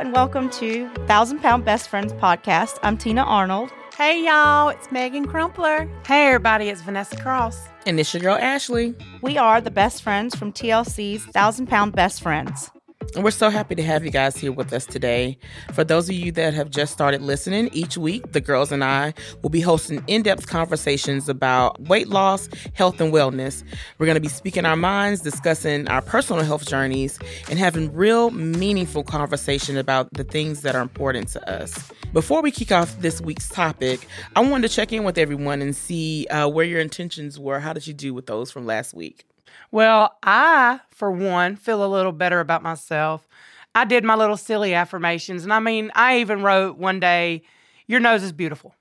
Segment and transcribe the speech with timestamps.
[0.00, 2.78] and welcome to Thousand Pound Best Friends podcast.
[2.82, 3.70] I'm Tina Arnold.
[3.98, 5.86] Hey, y'all, it's Meghan Crumpler.
[6.06, 7.68] Hey, everybody, it's Vannessa Cross.
[7.84, 8.98] And this your girl, Ashely.
[9.20, 12.70] We are the best friends from TLC's Thousand Pound Best Friends.
[13.16, 15.36] And we're so happy to have you guys here with us today.
[15.72, 19.14] For those of you that have just started listening, each week the girls and I
[19.42, 23.64] will be hosting in depth conversations about weight loss, health, and wellness.
[23.98, 27.18] We're going to be speaking our minds, discussing our personal health journeys,
[27.48, 31.90] and having real, meaningful conversation about the things that are important to us.
[32.12, 35.74] Before we kick off this week's topic, I wanted to check in with everyone and
[35.74, 37.58] see uh, where your intentions were.
[37.58, 39.26] How did you do with those from last week?
[39.70, 43.28] Well, I, for one, feel a little better about myself.
[43.74, 45.44] I did my little silly affirmations.
[45.44, 47.42] And I mean, I even wrote one day,
[47.86, 48.74] Your nose is beautiful.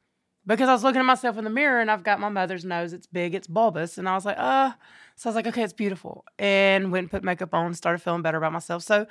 [0.48, 2.92] Because I was looking at myself in the mirror and I've got my mother's nose.
[2.92, 4.00] It's big, it's bulbous.
[4.00, 4.72] And I was like, uh,
[5.16, 6.26] so I was like, okay, it's beautiful.
[6.40, 8.82] And went and put makeup on, started feeling better about myself.
[8.82, 9.06] So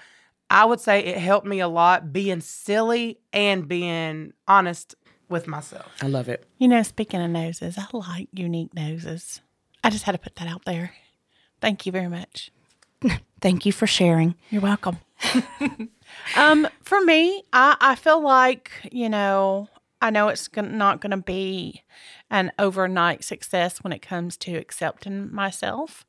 [0.50, 4.96] I would say it helped me a lot being silly and being honest
[5.28, 5.92] with myself.
[6.02, 6.44] I love it.
[6.56, 9.40] You know, speaking of noses, I like unique noses.
[9.84, 10.92] I just had to put that out there.
[11.60, 12.50] Thank you very much.
[13.40, 14.34] Thank you for sharing.
[14.50, 14.98] You're welcome.
[16.36, 19.68] um, for me, I, I feel like, you know,
[20.00, 21.82] I know it's not going to be
[22.30, 26.04] an overnight success when it comes to accepting myself.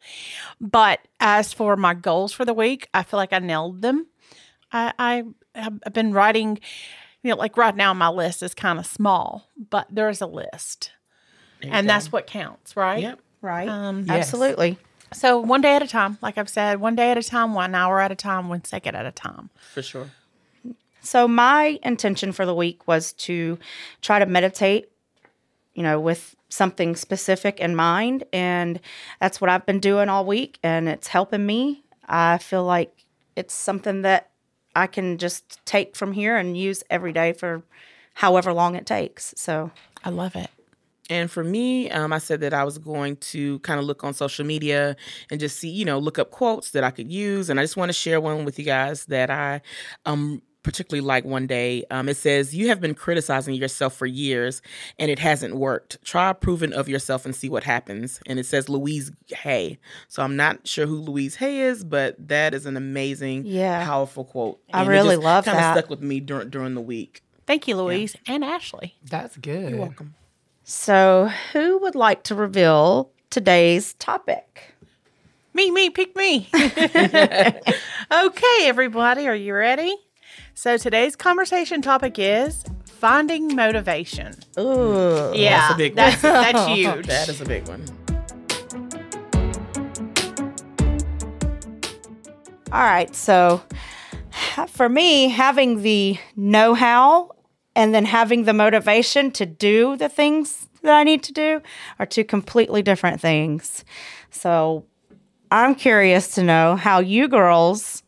[0.60, 4.08] But as for my goals for the week, I feel like I nailed them.
[4.72, 5.24] I, I
[5.56, 6.60] have been writing,
[7.24, 10.92] you know, like right now my list is kind of small, but there's a list.
[11.62, 11.94] And go.
[11.94, 13.02] that's what counts, right?
[13.02, 13.20] Yep.
[13.42, 13.68] Right.
[13.70, 14.28] Um, yes.
[14.28, 14.78] Absolutely.
[15.12, 17.74] So one day at a time, like I've said, one day at a time, one
[17.76, 19.50] hour at a time, one second at a time.
[19.74, 20.12] For sure.
[21.02, 23.58] So my intention for the week was to
[24.02, 24.90] try to meditate,
[25.74, 28.24] you know, with something specific in mind.
[28.34, 28.80] And
[29.20, 31.84] that's what I've been doing all week and it's helping me.
[32.08, 34.30] I feel like it's something that
[34.76, 37.64] I can just take from here and use every day for
[38.16, 39.34] however long it takes.
[39.38, 39.72] So
[40.04, 40.50] I love it.
[41.10, 44.14] And for me, um, I said that I was going to kind of look on
[44.14, 44.96] social media
[45.32, 47.50] and just see, you know, look up quotes that I could use.
[47.50, 49.62] And I just want to share one with you guys that I
[50.06, 51.84] um, particularly like one day.
[51.90, 54.62] Um, it says, You have been criticizing yourself for years
[54.98, 56.04] and it hasn't worked.
[56.04, 58.20] Try approving of yourself and see what happens.
[58.26, 59.80] And it says Louise Hay.
[60.08, 63.86] So I'm not sure who Louise Hay is, but that is an amazing, yeah.
[63.86, 64.60] powerful quote.
[64.74, 65.62] I really love kind that.
[65.62, 67.24] Kind of stuck with me during, during the week.
[67.48, 68.36] Thank you, Louise yeah.
[68.36, 68.94] and Ashely.
[69.04, 69.72] That's good.
[69.72, 70.14] You're welcome.
[70.72, 74.76] So, who would like to reveal today's topic?
[75.52, 76.48] Me, me, pick me.
[76.54, 77.62] okay,
[78.62, 79.98] everybody, are you ready?
[80.54, 84.36] So, today's conversation topic is finding motivation.
[84.60, 86.34] Ooh, yeah, that's a big that's, one.
[86.34, 87.08] that's huge.
[87.08, 87.84] that is a big one.
[92.72, 93.64] All right, so
[94.68, 97.32] for me, having the know how
[97.80, 101.62] and then having the motivation to do the things that I need to do
[101.98, 103.86] are two completely different things.
[104.32, 104.84] So
[105.50, 108.04] I'm curious to know how you girls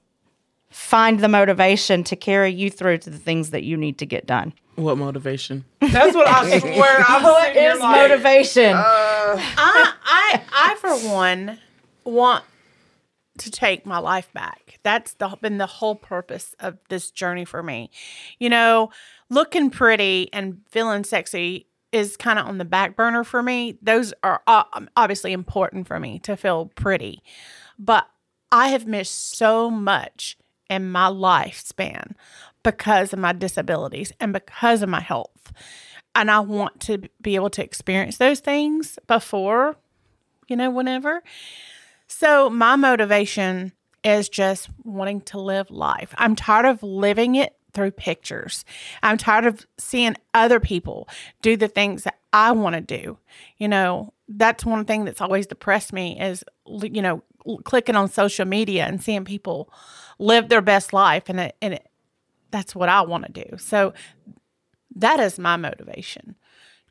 [0.70, 4.26] find the motivation to carry you through to the things that you need to get
[4.26, 4.52] done.
[4.76, 5.64] What motivation?
[5.80, 7.06] That's what I swear.
[7.08, 8.74] I'm what is like, motivation?
[8.74, 8.81] Uh,
[9.38, 11.60] I, I, I, for one,
[12.04, 12.44] want
[13.38, 14.80] to take my life back.
[14.84, 17.90] That's the, been the whole purpose of this journey for me.
[18.38, 18.92] You know,
[19.31, 23.78] looking pretty and feeling sexy is kind of on the back burner for me.
[23.81, 27.24] Those are uh, um, obviously important for me to feel pretty.
[27.80, 28.08] But
[28.52, 30.38] I have missed so much
[30.69, 32.14] in my lifespan
[32.64, 35.52] because of my disabilities and because of my health.
[36.13, 39.78] And I want to be able to experience those things before,
[40.48, 41.24] you know, whenever.
[42.08, 43.72] So my motivation
[44.03, 46.13] is just wanting to live life.
[46.18, 48.66] I'm tired of living it through pictures.
[49.04, 51.08] I'm tired of seeing other people
[51.42, 53.18] do the things that I want to do.
[53.58, 57.24] You know, that's one thing that's always depressed me is, you know,
[57.63, 59.72] clicking on social media and seeing people
[60.19, 61.24] live their best life.
[61.28, 61.88] And, it, and it,
[62.51, 63.57] that's what I want to do.
[63.57, 63.94] So
[64.95, 66.36] that is my motivation,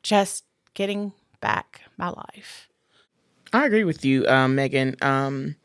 [0.03, 0.45] just
[0.75, 2.69] getting back my life.
[3.53, 5.03] I agree with you, um, Meghan.
[5.03, 5.57] Um,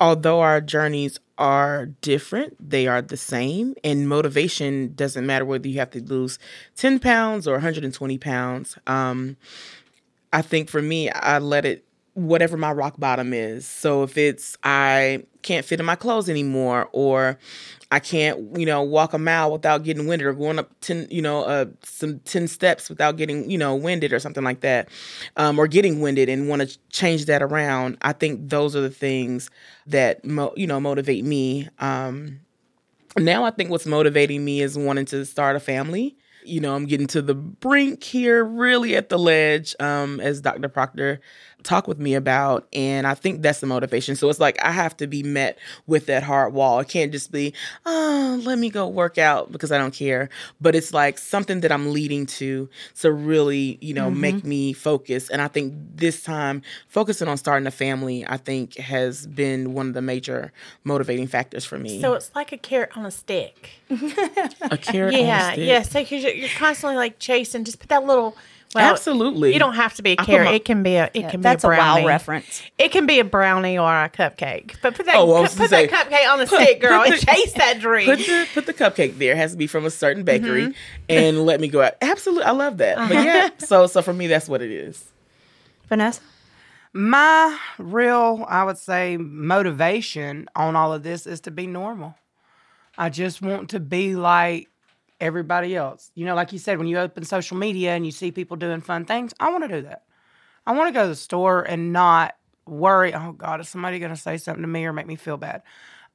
[0.00, 3.74] although our journeys are different, they are the same.
[3.82, 6.38] And motivation doesn't matter whether you have to lose
[6.76, 8.78] 10 pounds or 120 pounds.
[8.86, 9.36] Um,
[10.32, 13.66] I think for me, I let it whatever my rock bottom is.
[13.66, 17.38] So if it's I can't fit in my clothes anymore or
[17.90, 21.20] I can't, you know, walk a mile without getting winded or going up 10, you
[21.20, 24.88] know, uh, some 10 steps without getting, you know, winded or something like that,
[25.36, 27.98] um, or getting winded and want to change that around.
[28.00, 29.50] I think those are the things
[29.86, 31.68] that, mo- you know, motivate me.
[31.80, 32.40] Um,
[33.18, 36.16] now I think what's motivating me is wanting to start a family.
[36.44, 40.68] You know, I'm getting to the brink here, really at the ledge, um, as Dr.
[40.68, 41.20] Proctor
[41.62, 44.16] talk with me about and i think that's the motivation.
[44.16, 46.80] So it's like i have to be met with that hard wall.
[46.80, 47.54] It can't just be
[47.86, 50.28] oh let me go work out because i don't care.
[50.60, 52.68] But it's like something that i'm leading to
[53.00, 54.20] to really you know mm-hmm.
[54.20, 55.28] make me focus.
[55.28, 59.88] And i think this time focusing on starting a family i think has been one
[59.88, 60.52] of the major
[60.84, 62.00] motivating factors for me.
[62.00, 63.70] So it's like a carrot on a stick.
[63.90, 65.82] A carrot yeah yeah.
[65.82, 68.36] so because you're constantly like chasing just put that little
[68.74, 69.52] well, Absolutely.
[69.52, 70.46] You don't have to be a carrot.
[70.46, 71.04] My, it can be a.
[71.12, 72.00] It yeah, can be that's a brownie.
[72.00, 72.62] a wow reference.
[72.78, 74.76] It can be a brownie or a cupcake.
[74.80, 77.14] But put that oh, well, put, say, that cupcake on the put, stick, girl, and
[77.14, 78.06] chase that dream.
[78.06, 79.32] Put the put the cupcake there.
[79.32, 80.72] It has to be from a certain bakery, mm-hmm.
[81.10, 81.94] and let me go out.
[82.00, 82.96] Absolutely, I love that.
[82.96, 85.04] But yeah, so so for me, that's what it is.
[85.90, 86.20] Vannessa.
[86.94, 92.14] My real, I would say, motivation on all of this is to be normal.
[92.96, 94.68] I just want to be like
[95.22, 96.10] everybody else.
[96.14, 98.80] You know, like you said, when you open social media and you see people doing
[98.80, 100.02] fun things, I want to do that.
[100.66, 102.36] I want to go to the store and not
[102.66, 105.36] worry, oh God, is somebody going to say something to me or make me feel
[105.36, 105.62] bad?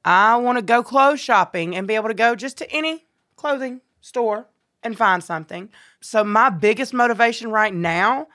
[0.04, 3.06] I want to go clothes shopping and be able to go just to any
[3.36, 4.46] clothing store
[4.82, 5.70] and find something.
[6.00, 8.28] So, my biggest motivation right now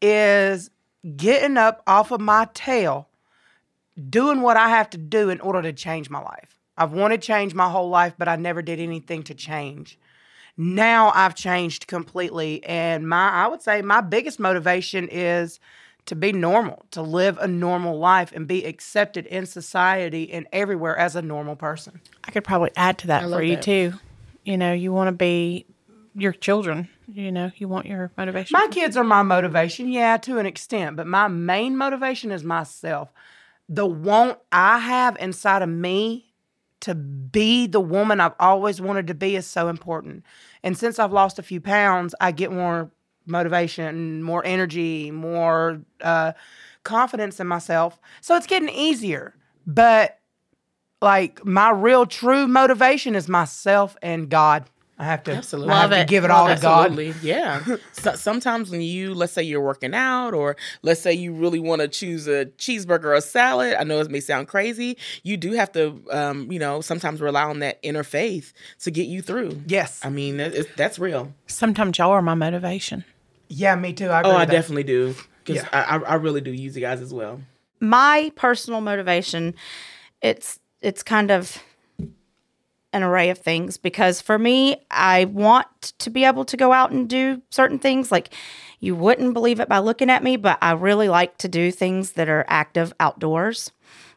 [0.00, 0.70] is
[1.16, 3.08] getting up off of my tail,
[4.08, 6.60] doing what I have to do in order to change my life.
[6.76, 9.98] I've wanted to change my whole life, but I never did anything to change
[10.56, 12.64] now I've changed completely.
[12.64, 15.60] And my, I would say my biggest motivation is
[16.06, 20.96] to be normal, to live a normal life and be accepted in society and everywhere
[20.96, 22.00] as a normal person.
[22.24, 23.62] I could probably add to that I for you that.
[23.62, 23.92] too.
[24.44, 25.66] You know, you want to be
[26.14, 28.58] your children, you know, you want your motivation.
[28.58, 33.12] My kids are my motivation, yeah, to an extent, but my main motivation is myself.
[33.68, 36.31] The want I have inside of me
[36.82, 40.24] to be the woman I've always wanted to be is so important.
[40.62, 42.90] And since I've lost a few pounds, I get more
[43.26, 46.32] motivation, more energy, more uh,
[46.84, 48.00] confidence in myself.
[48.20, 49.34] So it's getting easier.
[49.66, 50.18] But
[51.00, 54.64] like my real true motivation is myself and God.
[55.02, 57.10] I have to absolutely I have to give it all to absolutely.
[57.12, 57.22] God.
[57.24, 57.76] Yeah.
[57.90, 61.82] so, sometimes when you, let's say you're working out, or let's say you really want
[61.82, 63.74] to choose a cheeseburger or a salad.
[63.74, 64.96] I know it may sound crazy.
[65.24, 68.52] You do have to, um, you know, sometimes rely on that inner faith
[68.82, 69.62] to get you through.
[69.66, 70.00] Yes.
[70.04, 70.36] I mean,
[70.76, 71.34] that's real.
[71.48, 73.04] Sometimes y'all are my motivation.
[73.48, 74.08] Yeah, me too.
[74.08, 75.68] I oh, I definitely do because yeah.
[75.72, 77.40] I, I really do use you guys as well.
[77.80, 79.56] My personal motivation,
[80.22, 81.60] it's it's kind of
[82.92, 86.90] an array of things because for me, I want to be able to go out
[86.90, 88.12] and do certain things.
[88.12, 88.34] Like
[88.80, 92.12] you wouldn't believe it by looking at me, but I really like to do things
[92.12, 93.70] that are active outdoors.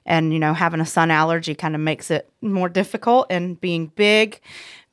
[0.08, 3.88] And, you know, having a sun allergy kind of makes it more difficult, and being
[3.96, 4.40] big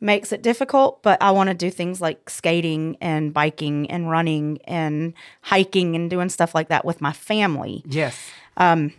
[0.00, 1.02] makes it difficult.
[1.02, 5.12] But I want to do things like skating and biking and running and
[5.42, 7.82] hiking and doing stuff like that with my family.
[7.86, 8.18] Yes.
[8.56, 8.94] Um,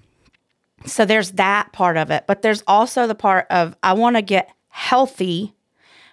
[0.85, 2.25] so there's that part of it.
[2.27, 5.53] But there's also the part of I want to get healthy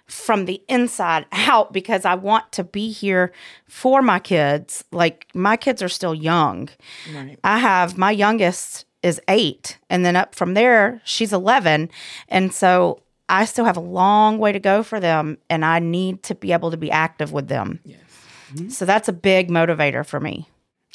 [0.05, 3.31] from the inside out because I want to be here
[3.67, 4.83] for my kids.
[4.91, 6.69] Like my kids are still young.
[7.13, 7.39] Right.
[7.43, 11.89] I have my youngest is 8 and then up from there she's 11
[12.29, 16.21] and so I still have a long way to go for them and I need
[16.23, 17.79] to be able to be active with them.
[17.83, 17.99] Yes.
[18.53, 18.69] Mm-hmm.
[18.69, 20.47] So that's a big motivator for me.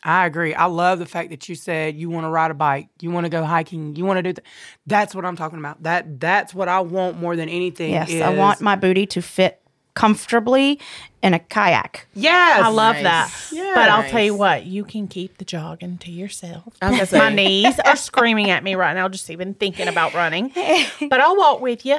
[0.03, 0.55] I agree.
[0.55, 3.25] I love the fact that you said you want to ride a bike, you want
[3.25, 4.45] to go hiking, you want to do that.
[4.87, 5.83] That's what I'm talking about.
[5.83, 7.93] That that's what I want more than anything.
[7.93, 8.23] Yes, is...
[8.23, 9.61] I want my booty to fit
[9.97, 10.79] comfortably
[11.23, 12.07] in a kayak.
[12.15, 13.03] Yes, I love nice.
[13.03, 13.49] that.
[13.51, 13.75] Yes.
[13.75, 16.75] But I'll tell you what, you can keep the jogging to yourself.
[16.83, 20.53] My knees are screaming at me right now, just even thinking about running.
[21.01, 21.99] But I'll walk with you.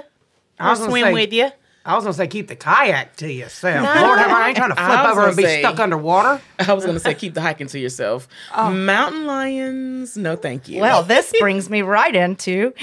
[0.60, 1.50] I'll swim say, with you.
[1.88, 3.82] I was gonna say keep the kayak to yourself.
[3.82, 4.01] No.
[4.01, 6.41] Lord, I ain't trying to flip over and be say, stuck underwater.
[6.60, 8.27] I was gonna say keep the hiking to yourself.
[8.53, 8.72] Oh.
[8.72, 10.82] Mountain lions, no, thank you.
[10.82, 12.74] Well, this brings me right into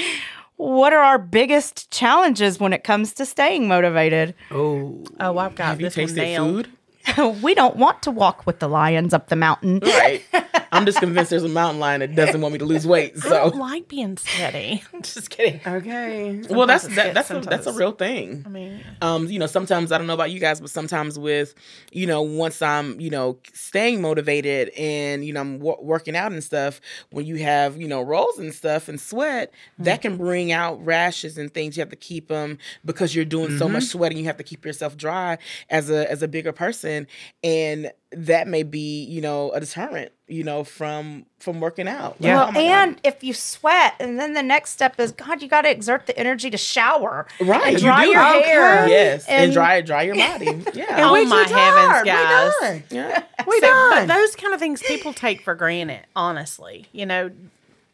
[0.57, 4.35] what are our biggest challenges when it comes to staying motivated?
[4.51, 6.71] Oh, oh, I've got Have this you tasted food?
[7.43, 9.81] we don't want to walk with the lions up the mountain.
[9.81, 10.23] Right.
[10.73, 13.17] I'm just convinced there's a mountain lion that doesn't want me to lose weight.
[13.19, 14.83] So I don't like being steady.
[15.03, 15.61] just kidding.
[15.65, 16.33] Okay.
[16.43, 18.43] Sometimes well, that's that, that's a, that's a real thing.
[18.45, 21.55] I mean, um, you know, sometimes I don't know about you guys, but sometimes with,
[21.93, 26.33] you know, once I'm, you know, staying motivated and you know I'm w- working out
[26.33, 26.81] and stuff,
[27.11, 29.85] when you have you know rolls and stuff and sweat, mm-hmm.
[29.85, 31.77] that can bring out rashes and things.
[31.77, 33.59] You have to keep them because you're doing mm-hmm.
[33.59, 33.99] so much mm-hmm.
[33.99, 34.19] sweating.
[34.19, 35.39] You have to keep yourself dry
[35.71, 36.94] as a as a bigger person
[37.43, 42.17] and that may be you know a deterrent you know from from working out.
[42.21, 42.37] Yeah.
[42.37, 42.67] Well, oh my God.
[42.89, 46.07] and if you sweat, and then the next step is God, you got to exert
[46.07, 48.11] the energy to shower, right, and you dry do.
[48.13, 50.47] your hair, Yes, and, and- dry dry your body.
[50.75, 52.05] Yeah, Oh my too heavens, tired.
[52.05, 52.53] We guys.
[52.61, 52.83] done.
[52.91, 53.23] yeah.
[53.47, 54.09] We So, but done.
[54.09, 56.87] those kind of things people take for granted, honestly.
[56.93, 57.31] You know,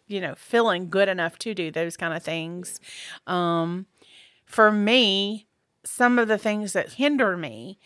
[0.07, 2.79] you know, feeling good enough to do those kind of things.
[3.27, 3.87] Um,
[4.45, 5.47] for me,
[5.85, 7.79] some of the things that hinder me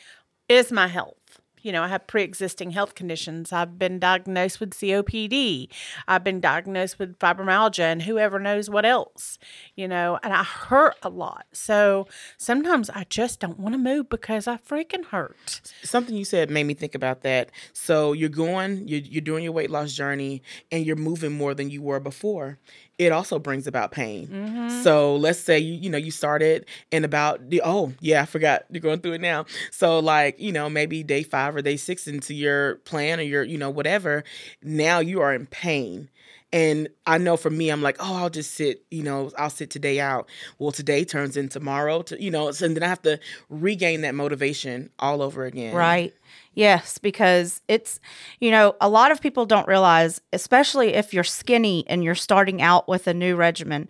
[0.48, 1.16] is my health.
[1.62, 3.50] You know, I have pre-existing health conditions.
[3.50, 5.68] I've been diagnosed with COPD.
[6.06, 9.38] I've been diagnosed with fibromyalgia and whoever knows what else.
[9.74, 11.46] You know, and I hurt a lot.
[11.52, 15.62] So sometimes I just don't want to move because I freaking hurt.
[15.82, 17.50] something you said made me think about that.
[17.72, 21.70] So you're going, you're, you're doing your weight loss journey, and you're moving more than
[21.70, 22.58] you were before.
[22.98, 24.28] It also brings about pain.
[24.28, 24.82] Mm-hmm.
[24.82, 28.64] So let's say you you know you started in about the oh yeah I forgot
[28.70, 29.46] you're going through it now.
[29.70, 33.42] So like you know maybe day five or day six into your plan or your
[33.42, 34.24] you know whatever.
[34.62, 36.08] Now you are in pain.
[36.54, 39.70] And I know for me, I'm like, oh, I'll just sit, you know, I'll sit
[39.70, 40.28] today out.
[40.60, 43.18] Well, today turns into tomorrow, to, you know, and then I have to
[43.50, 45.74] regain that motivation all over again.
[45.74, 46.14] Right.
[46.54, 47.98] Yes, because it's,
[48.38, 52.62] you know, a lot of people don't realize, especially if you're skinny and you're starting
[52.62, 53.88] out with a new regimen,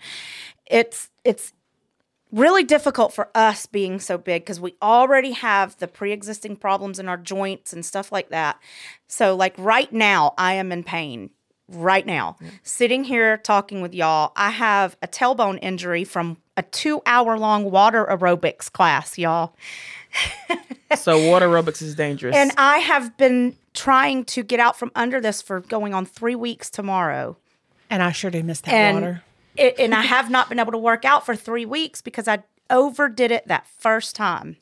[0.64, 1.52] it's, it's,
[2.32, 7.08] really difficult for us being so big because we already have the pre-existing problems in
[7.08, 8.58] our joints and stuff like that.
[9.06, 11.30] So like right now I am in pain
[11.68, 12.36] right now.
[12.62, 18.06] Sitting here talking with y'all, I have a tailbone injury from a 2-hour long water
[18.06, 19.54] aerobics class, y'all.
[20.96, 22.36] So water aerobics is dangerous.
[22.36, 26.36] And I have been trying to get out from under this for going on three
[26.36, 27.36] weeks tomorrow.
[27.90, 29.22] And I sure do miss that And water.
[29.56, 32.44] it, and I have not been able to work out for three weeks because I
[32.70, 34.56] overdid it that first time.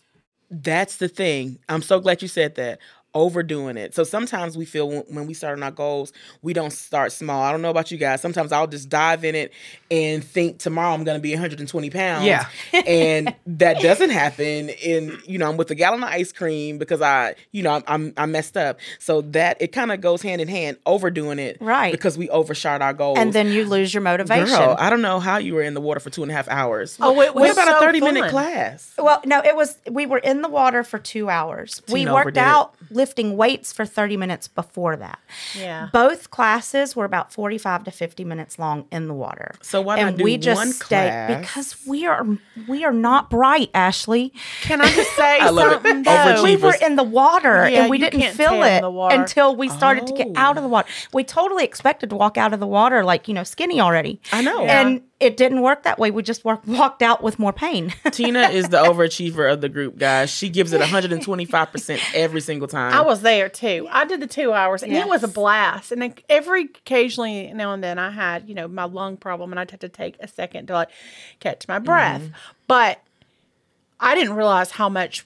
[0.51, 1.59] That's the thing.
[1.69, 2.79] I'm so glad you said that.
[3.15, 3.95] Overdoing it.
[3.95, 7.43] So sometimes we feel when, when we start on our goals, we don't start small.
[7.43, 8.21] I don't know about you guys.
[8.21, 9.53] Sometimes I'll just dive in it
[9.91, 12.25] and think tomorrow I'm going to be 120 pounds.
[12.25, 12.47] Yeah.
[12.87, 14.71] and that doesn't happen.
[14.85, 17.83] And you know, I'm with a gallon of ice cream because I, you know, I'm
[17.87, 18.79] I'm, I'm messed up.
[18.99, 20.79] So that it kind of goes hand in hand.
[20.87, 21.93] Overdoing it, Right.
[21.93, 23.19] Because we overshot our goals.
[23.19, 24.47] And then you lose your motivation.
[24.47, 26.49] Girl, I don't know how you were in the water for two and a half
[26.49, 26.97] hours.
[27.01, 28.93] Oh, it what was about a so 30 minute class?
[28.99, 31.83] well, no, it was we were in the water for two hours.
[31.89, 35.19] we worked overdid out lifting weights for 30 minutes before that.
[35.59, 35.89] Yeah.
[35.93, 39.57] Both classes were about 45 to 50 minutes long in the water.
[39.61, 41.41] So why not and do we just one stayed class?
[41.41, 42.25] because we are
[42.69, 44.31] we are not bright, Ashely.
[44.61, 45.73] Can I just say I love it.
[45.83, 46.03] something?
[46.05, 46.45] Though?
[46.45, 48.85] we were in the water Yeah, and we didn't can't feel it
[49.19, 50.33] until we started to get Oh.
[50.37, 50.73] out of the oh.
[50.73, 50.89] water.
[51.13, 54.21] We totally expected to walk out of the water like, you know, skinny already.
[54.33, 54.65] I know.
[54.65, 56.11] And it didn't work that way.
[56.11, 57.95] We just walked walked out with more pain.
[58.11, 60.31] Tina is the overachiever of the group, guys.
[60.31, 62.93] She gives it 125% every single time.
[62.93, 63.87] I was there too.
[63.91, 65.93] I did the two hours, and it was a blast.
[65.93, 69.61] And then every occasionally now and then, I had you know my lung problem, and
[69.61, 70.89] I'd have to take a second to like
[71.39, 72.23] catch my breath.
[72.23, 72.33] Mm-hmm.
[72.67, 73.01] But
[74.01, 75.25] I didn't realize how much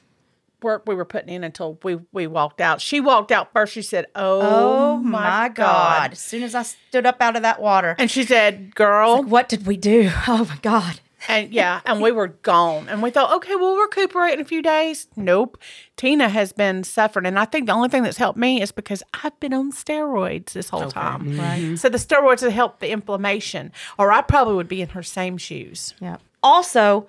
[0.62, 2.80] work we were putting in until we we walked out.
[2.80, 3.72] She walked out first.
[3.72, 6.12] She said, "Oh, Oh my God.
[6.12, 9.48] As soon as I stood up out of that water, And she said, "Girl," what
[9.48, 10.10] did we do?
[10.28, 11.00] Oh my God.
[11.28, 12.88] And yeah, and we were gone.
[12.88, 15.08] And we thought, okay, we'll recuperate in a few days.
[15.16, 15.58] Nope.
[15.96, 17.26] Tina has been suffering.
[17.26, 20.52] And I think the only thing that's helped me is because I've been on steroids
[20.52, 21.22] this whole time.
[21.24, 21.40] Mm-hmm.
[21.40, 21.78] Right.
[21.78, 25.36] So the steroids have helped the inflammation, or I probably would be in her same
[25.36, 25.94] shoes.
[26.00, 26.18] Yeah.
[26.42, 27.08] Also,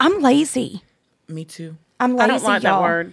[0.00, 0.82] I'm lazy.
[1.28, 1.76] Me too.
[2.04, 2.22] I'm lazy.
[2.24, 2.82] I don't like y'all.
[2.82, 3.12] word.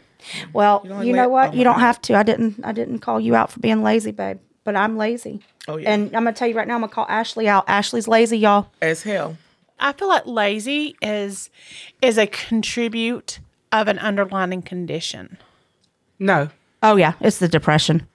[0.54, 1.50] Well, don't you know what?
[1.50, 1.82] oh you don't God.
[1.82, 2.16] have to.
[2.16, 2.60] I didn't.
[2.64, 4.40] I didn't call you out for being lazy, babe.
[4.64, 5.42] But I'm lazy.
[5.68, 5.92] Oh, yeah.
[5.92, 6.76] And I'm gonna tell you right now.
[6.76, 7.66] I'm gonna call Ashely out.
[7.68, 8.68] Ashely's lazy, y'all.
[8.82, 9.38] As hell.
[9.80, 11.50] I feel like lazy is
[12.02, 13.40] is a contribute
[13.72, 15.38] of an underlying condition.
[16.20, 16.50] No.
[16.84, 18.08] Oh yeah, it's the depression.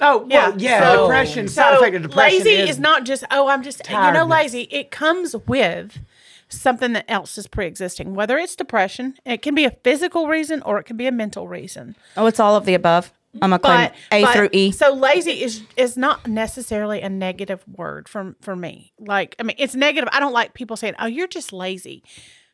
[0.00, 0.50] Oh, Yeah.
[0.50, 0.80] well, yeah.
[0.80, 3.82] So- depression, side So effect of depression lazy is, is, not just oh I'm just
[3.88, 4.68] you know lazy.
[4.70, 5.98] It comes with
[6.48, 8.14] something that else is pre-existing.
[8.14, 11.46] Whether it's depression, it can be a physical reason or it can be a mental
[11.48, 11.96] reason.
[12.16, 13.12] Oh, it's all of the above.
[13.34, 14.70] I'm gonna claim A but- through E.
[14.72, 18.92] So lazy is is not necessarily a negative word from for me.
[18.98, 20.08] Like I mean, it's negative.
[20.12, 22.02] I don't like people saying, "Oh, you're just lazy,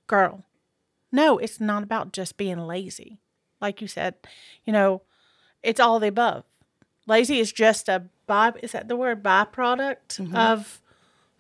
[0.08, 0.44] girl."
[1.12, 3.20] No, it's not about just being lazy.
[3.60, 4.14] Like you said,
[4.64, 5.02] you know,
[5.62, 6.42] it's all the above.
[7.06, 8.52] Lazy is just a by.
[8.60, 10.34] Is that the word byproduct Mm-hmm.
[10.36, 10.80] of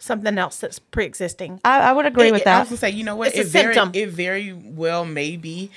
[0.04, 1.60] something else that's pre-existing?
[1.64, 2.54] I, I would agree It- with that.
[2.54, 2.70] I that.
[2.70, 3.28] was gonna say, you know what?
[3.28, 4.00] It's a it very, symptom.
[4.00, 5.70] it very well may be.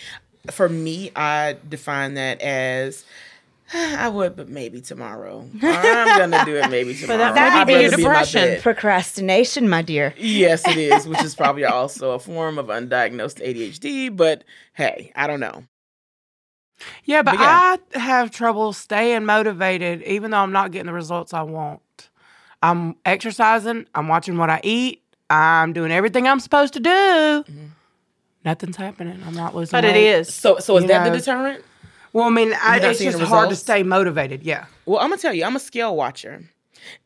[0.51, 3.03] For me, I define that as
[3.73, 5.45] I would, but maybe tomorrow.
[5.61, 7.17] I'm gonna do it maybe tomorrow.
[7.17, 8.41] that might I'd be your depression.
[8.41, 8.61] bed.
[8.63, 10.13] Procrastination, my dear.
[10.17, 14.15] Yes, it is, which is probably also a form of undiagnosed ADHD.
[14.15, 14.43] But
[14.73, 15.63] hey, I don't know.
[17.05, 17.77] Yeah, but, But yeah.
[17.95, 21.81] I have trouble staying motivated even though I'm not getting the results I want.
[22.61, 26.89] I'm exercising, I'm watching what I eat, I'm doing everything I'm supposed to do.
[26.89, 27.65] Mm-hmm.
[28.45, 29.21] Nothing's happening.
[29.25, 30.07] I'm not losing But it weight.
[30.07, 30.33] is.
[30.33, 31.63] So so is You that the deterrent?
[32.13, 34.43] Well, I mean, I, it's just hard to stay motivated.
[34.43, 34.65] Yeah.
[34.85, 36.43] Well, I'm gonna tell you, I'm a scale watcher.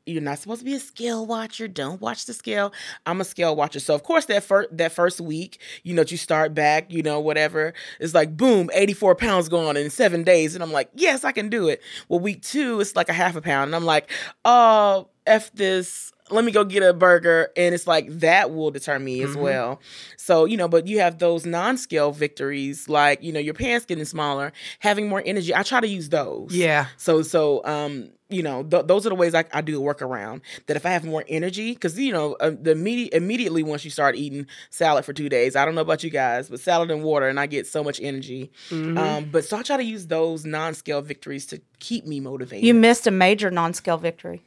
[0.06, 1.68] You're not supposed to be a scale watcher.
[1.68, 2.74] Don't watch the scale.
[3.06, 3.80] I'm a scale watcher.
[3.80, 7.20] So of course that first that first week, you know, you start back, you know,
[7.20, 7.74] whatever.
[8.00, 11.50] It's like boom, 84 pounds gone in seven days, and I'm like, yes, I can
[11.50, 11.82] do it.
[12.10, 14.10] Well, week two, it's like a half a pound, and I'm like,
[14.46, 16.12] oh, f this.
[16.30, 19.82] Let me go get a burger, and it's like that will deter me as well.
[20.16, 24.06] So you know, but you have those non-scale victories, like you know, your pants getting
[24.06, 25.54] smaller, having more energy.
[25.54, 26.56] I try to use those.
[26.56, 26.86] Yeah.
[26.96, 30.42] So so um you know th- those are the ways I, I do a workaround.
[30.68, 33.92] That if I have more energy, because you know uh, the immediate immediately once you
[33.92, 37.04] start eating salad for two days, I don't know about you guys, but salad and
[37.04, 38.52] water, and I get so much energy.
[38.70, 38.98] Mm-hmm.
[38.98, 42.66] Um, but so I try to use those non-scale victories to keep me motivated.
[42.66, 44.42] You missed a major non-scale victory.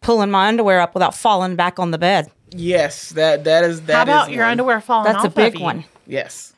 [0.00, 2.28] Pulling my underwear up without falling back on the bed.
[2.50, 4.50] yes, that that is that How about is your one.
[4.52, 5.64] underwear falling That's off a big of you?
[5.64, 5.84] one.
[6.08, 6.52] Yes.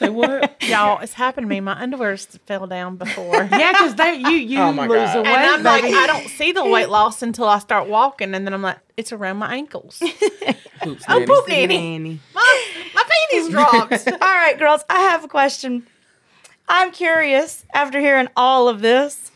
[0.00, 0.56] Say what?
[0.68, 1.60] Y'all, it's happened to me.
[1.60, 3.34] My underwear's fell down before.
[3.52, 5.16] Yeah, because they you you Oh my lose God.
[5.16, 5.34] a And weight.
[5.36, 5.94] I'm like, baby.
[5.94, 9.12] I don't see the weight loss until I start walking, and then I'm like, it's
[9.12, 9.98] around my ankles.
[10.82, 11.26] Hoops, Oh, Nanny.
[11.26, 11.76] poop nanny.
[11.78, 12.20] Nanny.
[12.34, 12.64] My,
[12.94, 14.08] my panties dropped.
[14.10, 15.86] all right, girls, I have a question.
[16.66, 19.30] I'm curious after hearing all of this.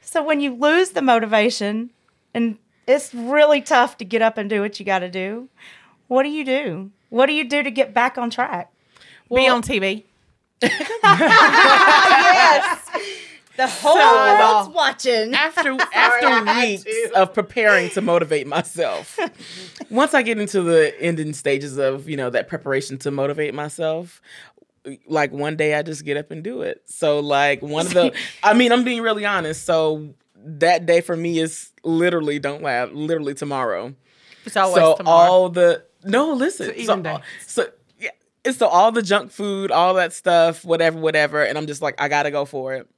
[0.00, 1.90] So, when you lose the motivation
[2.32, 5.48] and it's really tough to get up and do what you got to do,
[6.08, 6.90] what do you do?
[7.10, 8.70] What do you do to get back on track?
[9.32, 10.04] Be on TV.
[10.62, 10.80] yes.
[13.56, 15.32] The whole world's uh, watching.
[15.34, 19.16] after after weeks of preparing to motivate myself
[19.90, 24.20] once i get into the ending stages of you know that preparation to motivate myself
[25.06, 28.12] like one day i just get up and do it so like one of the
[28.42, 32.88] i mean i'm being really honest so that day for me is literally don't laugh
[32.92, 33.94] literally tomorrow
[34.44, 35.30] It's always so tomorrow.
[35.30, 37.68] all the no listen so, so
[38.44, 42.00] it's so all the junk food all that stuff whatever whatever and i'm just like
[42.00, 42.88] i gotta go for it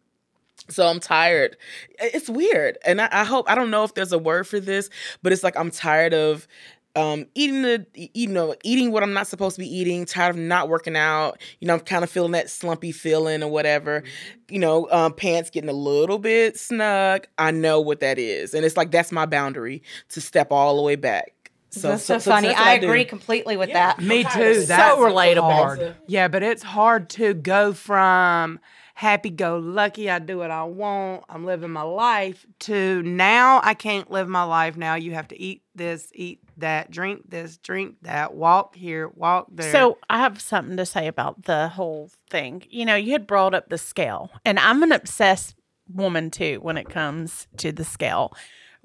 [0.68, 1.56] so I'm tired.
[2.00, 4.90] It's weird, and I, I hope I don't know if there's a word for this,
[5.22, 6.48] but it's like I'm tired of
[6.96, 10.06] um, eating the you know eating what I'm not supposed to be eating.
[10.06, 11.40] Tired of not working out.
[11.60, 14.02] You know, I'm kind of feeling that slumpy feeling or whatever.
[14.48, 17.26] You know, um, pants getting a little bit snug.
[17.38, 20.82] I know what that is, and it's like that's my boundary to step all the
[20.82, 21.35] way back.
[21.80, 22.48] So That's so, funny.
[22.48, 22.86] that's what I do.
[22.86, 24.00] agree completely with that.
[24.00, 24.66] Me tired too.
[24.66, 25.52] That's so relatable.
[25.52, 25.96] hard.
[26.06, 28.60] Yeah, but it's hard to go from
[28.96, 33.74] happy go lucky, I do what I want, I'm living my life, to now I
[33.74, 34.74] can't live my life.
[34.78, 39.48] Now you have to eat this, eat that, drink this, drink that, walk here, walk
[39.52, 39.70] there.
[39.70, 42.62] So I have something to say about the whole thing.
[42.70, 45.54] You know, you had brought up the scale, and I'm an obsessed
[45.92, 48.32] woman too when it comes to the scale.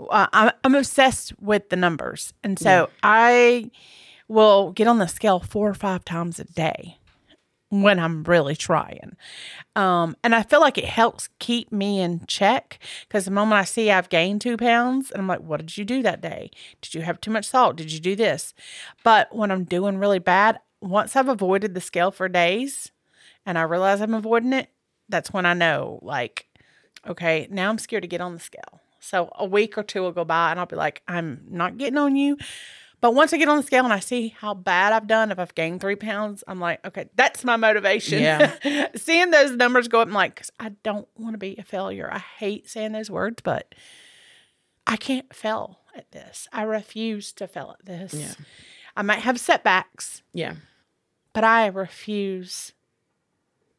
[0.09, 3.71] Uh, I'm, I'm obsessed with the numbers, and so I
[4.27, 6.97] will get on the scale four or five times a day
[7.69, 9.15] when I'm really trying.
[9.77, 13.63] Um, and I feel like it helps keep me in check because the moment I
[13.63, 16.51] see I've gained two pounds, and I'm like, what did you do that day?
[16.81, 17.77] Did you have too much salt?
[17.77, 18.53] Did you do this?
[19.03, 22.91] But when I'm doing really bad, once I've avoided the scale for days
[23.45, 24.69] and I realize I'm avoiding it,
[25.07, 26.47] that's when I know, like,
[27.07, 28.81] okay, now I'm scared to get on the scale.
[29.01, 31.97] So a week or two will go by and I'll be like, I'm not getting
[31.97, 32.37] on you.
[33.01, 35.39] But once I get on the scale and I see how bad I've done, if
[35.39, 38.21] I've gained three pounds, I'm like, okay, that's my motivation.
[38.21, 38.87] Yeah.
[38.95, 42.07] Seeing those numbers go up, I'm like, I don't want to be a failure.
[42.13, 43.73] I hate saying those words, but
[44.85, 46.47] I can't fail at this.
[46.53, 48.13] I refuse to fail at this.
[48.13, 48.33] Yeah.
[48.95, 50.53] I might have setbacks, Yeah.
[51.33, 52.73] but I refuse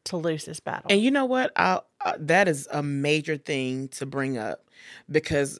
[0.05, 0.87] to lose this battle.
[0.89, 1.53] And you know what?
[1.55, 4.65] I, uh, that is a major thing to bring up
[5.09, 5.59] because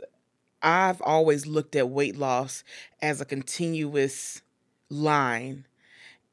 [0.62, 2.63] I've always looked at weight loss
[3.01, 4.41] as a continuous
[4.89, 5.65] line,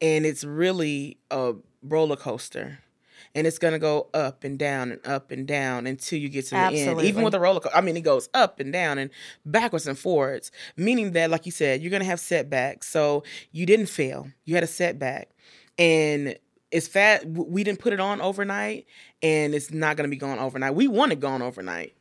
[0.00, 2.80] and it's really a roller coaster.
[3.34, 6.56] And it's gonna go up and down and up and down until you get to
[6.56, 7.00] the end.
[7.02, 9.10] Even with a roller coaster, I mean, it goes up and down and
[9.46, 10.50] backwards and forwards.
[10.76, 12.88] Meaning that, like you said, you're gonna have setbacks.
[12.88, 15.30] So you didn't fail; you had a setback,
[15.78, 16.36] and
[16.70, 17.26] it's fat.
[17.26, 18.87] We didn't put it on overnight,
[19.22, 20.74] and it's not gonna be gone overnight.
[20.74, 21.94] We want it gone overnight.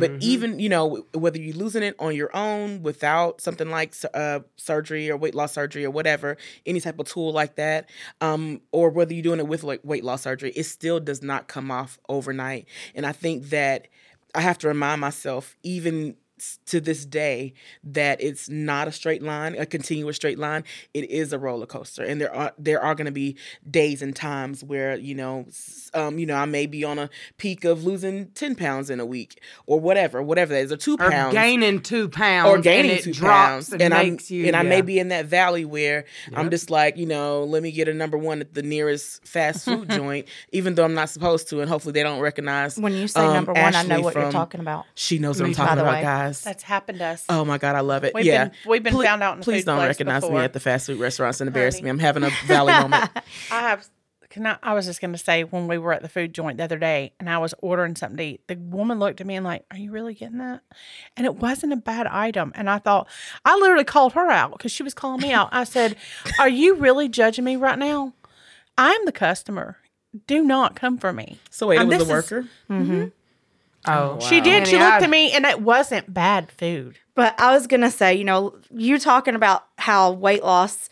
[0.00, 4.40] But even you know whether you're losing it on your own without something like uh,
[4.56, 7.88] surgery or weight loss surgery or whatever, any type of tool like that,
[8.20, 11.46] um, or whether you're doing it with like weight loss surgery, it still does not
[11.46, 12.66] come off overnight.
[12.96, 13.86] And I think that
[14.34, 16.16] I have to remind myself, even s-
[16.66, 20.64] to this day that it's not a straight line, a continuous straight line.
[20.94, 23.36] It is a roller coaster, and there are there are going to be
[23.70, 25.46] days and times where you know,
[25.94, 29.06] um, you know, I may be on a peak of losing ten pounds in a
[29.06, 32.48] week or whatever, whatever that is, or two Or pounds, gaining two pounds.
[32.48, 34.46] or gaining and it two drops pounds, and, and I'm makes you.
[34.46, 37.72] and I may be in that valley where I'm just like, you know, let me
[37.72, 41.48] get a number one at the nearest fast food joint, even though I'm not supposed
[41.50, 42.76] to, and hopefully they don't recognize.
[42.78, 44.86] When you say um, number one, I know Ashely what you're talking about.
[44.94, 46.02] She knows what Me I'm talking about, way.
[46.02, 46.27] guys.
[46.42, 47.24] That's happened to us.
[47.28, 48.14] Oh my god, I love it.
[48.14, 50.52] We've yeah, been- we've been Ple- found out in the Please don't recognize me at
[50.52, 51.84] the fast food restaurants and embarrass Honey.
[51.84, 51.90] me.
[51.90, 53.10] I'm having a valley moment.
[53.50, 53.88] I have.
[54.30, 56.58] Can I, I was just going to say when we were at the food joint
[56.58, 59.36] the other day and I was ordering something to eat, the woman looked at me
[59.36, 60.60] and like, "Are you really getting that?"
[61.16, 62.52] And it wasn't a bad item.
[62.54, 63.08] And I thought
[63.46, 65.48] I literally called her out because she was calling me out.
[65.50, 65.96] I said,
[66.38, 68.12] "Are you really judging me right now?
[68.76, 69.78] I'm the customer.
[70.26, 72.42] Do not come for me." So wait, it was the is- worker.
[72.68, 72.82] Mm-hmm.
[72.92, 73.04] Mm-hmm.
[73.88, 74.66] Oh, oh, She did.
[74.66, 76.98] She Honey, looked at me and it wasn't bad food.
[77.14, 80.88] But I was gonna say, you know, you talking about how weight loss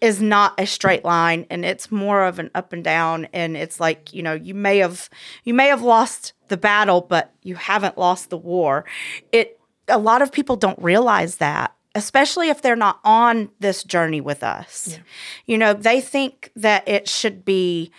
[0.00, 3.80] is not a straight line and it's more of an up and down and it's
[3.80, 5.08] like, you know, you may have
[5.44, 8.84] you may have lost the battle, but you haven't lost the war.
[9.32, 14.20] It a lot of people don't realize that, especially if they're not on this journey
[14.20, 14.98] with us.
[15.46, 17.90] You know, they think that it should be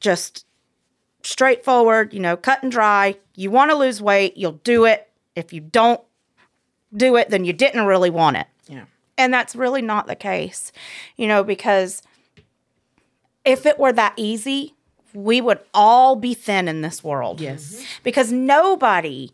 [0.00, 0.46] just
[1.22, 3.16] straightforward, you know, cut and dry.
[3.34, 5.08] You want to lose weight, you'll do it.
[5.34, 6.00] If you don't
[6.94, 8.46] do it, then you didn't really want it.
[8.68, 8.84] Yeah.
[9.16, 10.72] And that's really not the case,
[11.16, 12.02] you know, because
[13.44, 14.74] if it were that easy,
[15.14, 17.40] we would all be thin in this world.
[17.40, 17.74] Yes.
[17.74, 17.84] Mm-hmm.
[18.02, 19.32] Because nobody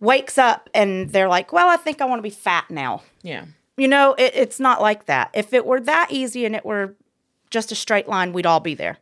[0.00, 3.02] wakes up and they're like, well, I think I want to be fat now.
[3.22, 3.46] Yeah.
[3.76, 5.30] You know, it, it's not like that.
[5.34, 6.94] If it were that easy and it were
[7.50, 8.98] just a straight line, we'd all be there.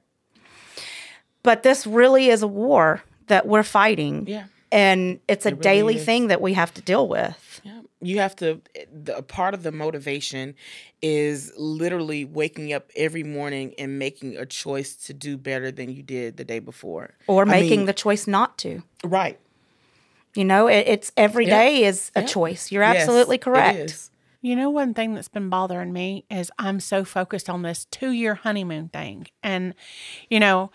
[1.47, 4.27] But this really is a war that we're fighting.
[4.27, 4.47] Yeah.
[4.73, 6.05] And it's a really daily is.
[6.05, 7.61] thing that we have to deal with.
[7.63, 7.83] Yeah.
[8.03, 8.61] You have to,
[8.93, 10.57] the, a part of the motivation
[11.01, 16.03] is literally waking up every morning and making a choice to do better than you
[16.03, 17.15] did the day before.
[17.29, 18.83] Or I making mean, the choice not to.
[19.05, 19.39] Right.
[20.35, 21.59] You know, it, it's every Yeah.
[21.61, 22.27] day is a Yeah.
[22.27, 22.73] choice.
[22.73, 23.79] You're Yes, absolutely correct.
[23.93, 24.11] is.
[24.43, 28.11] You know, one thing that's been bothering me is I'm so focused on this two
[28.11, 29.29] year honeymoon thing.
[29.45, 29.75] And,
[30.29, 30.71] you know,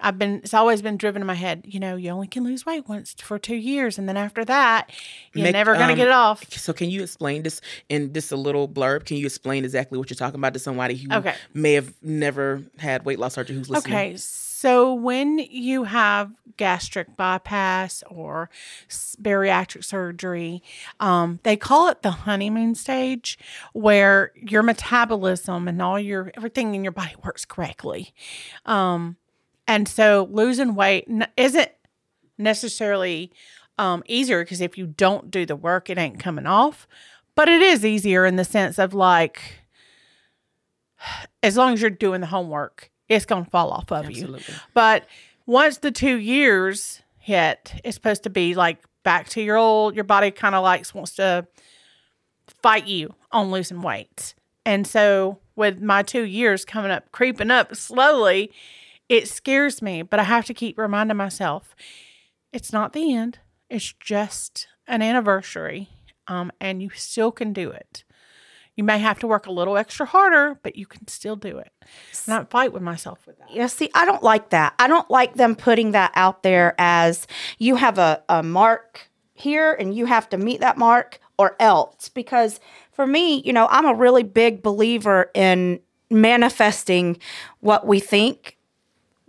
[0.00, 2.66] I've been, it's always been driven in my head, you know, you only can lose
[2.66, 3.98] weight once for two years.
[3.98, 4.90] And then after that,
[5.32, 6.50] you're Make, never going to um, get it off.
[6.52, 9.04] So can you explain this in just a little blurb?
[9.04, 11.34] Can you explain exactly what you're talking about to somebody who Okay.
[11.54, 13.94] may have never had weight loss surgery who's listening?
[13.96, 14.16] Okay.
[14.16, 18.48] So when you have gastric bypass or
[18.88, 20.62] bariatric surgery,
[21.00, 23.38] um, they call it the honeymoon stage,
[23.74, 28.14] where your metabolism and all your everything in your body works correctly.
[28.64, 29.16] Um,
[29.66, 31.70] and so losing weight isn't
[32.38, 33.32] necessarily
[33.78, 36.86] um, easier because if you don't do the work, it ain't coming off.
[37.34, 39.60] But it is easier in the sense of like,
[41.42, 44.38] as long as you're doing the homework, it's going to fall off of you.
[44.72, 45.06] But
[45.46, 50.04] once the two years hit, it's supposed to be like back to your old, your
[50.04, 51.46] body kind of likes wants to
[52.62, 54.34] fight you on losing weight.
[54.64, 58.50] And so with my two years coming up, creeping up slowly,
[59.14, 61.76] it scares me, but I have to keep reminding myself
[62.52, 63.38] it's not the end.
[63.70, 65.88] It's just an anniversary.
[66.26, 68.02] Um, and you still can do it.
[68.74, 71.70] You may have to work a little extra harder, but you can still do it.
[72.26, 73.52] Not fight with myself with that.
[73.52, 74.74] Yeah, see, I don't like that.
[74.80, 79.74] I don't like them putting that out there as you have a, a mark here
[79.74, 82.08] and you have to meet that mark or else.
[82.08, 82.58] Because
[82.90, 85.78] for me, you know, I'm a really big believer in
[86.10, 87.18] manifesting
[87.60, 88.56] what we think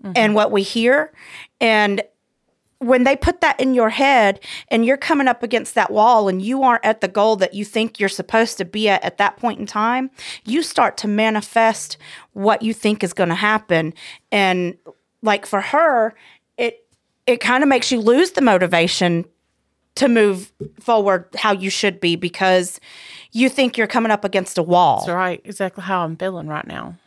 [0.05, 0.33] and mm-hmm.
[0.33, 1.11] what we hear.
[1.59, 2.01] And
[2.79, 6.41] when they put that in your head and you're coming up against that wall and
[6.41, 9.37] you aren't at the goal that you think you're supposed to be at at that
[9.37, 10.11] point in time,
[10.43, 11.97] you start to manifest
[12.33, 13.93] what you think is going to happen.
[14.31, 14.77] And
[15.21, 16.13] like for her,
[16.57, 16.85] it
[17.25, 19.25] it kind of makes you lose the motivation
[19.95, 22.79] to move forward how you should be because
[23.31, 24.99] you think you're coming up against a wall.
[24.99, 25.41] That's right.
[25.45, 26.97] Exactly how I'm feeling right now.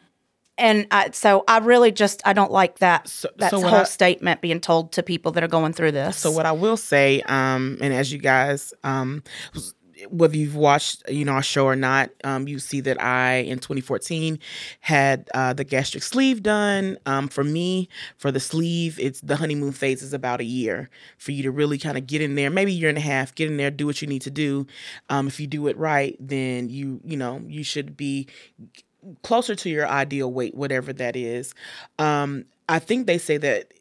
[0.58, 3.84] And I, so I really just I don't like that So- that so whole I-
[3.84, 6.16] statement being told to people that are going through this.
[6.16, 9.22] So what I will say, um, and as you guys, um,
[10.10, 13.58] whether you've watched, you know, our show or not, um, you see that I in
[13.58, 14.38] 2014
[14.78, 16.98] had uh, the gastric sleeve done.
[17.04, 21.32] Um, for me, for the sleeve, it's the honeymoon phase is about a year for
[21.32, 23.50] you to really kind of get in there, maybe a year and a half, get
[23.50, 24.68] in there, do what you need to do.
[25.08, 28.28] Um, if you do it right, then you, you know, you should be
[29.22, 31.54] closer to your ideal weight, whatever that is.
[31.98, 33.72] Um, I think they say that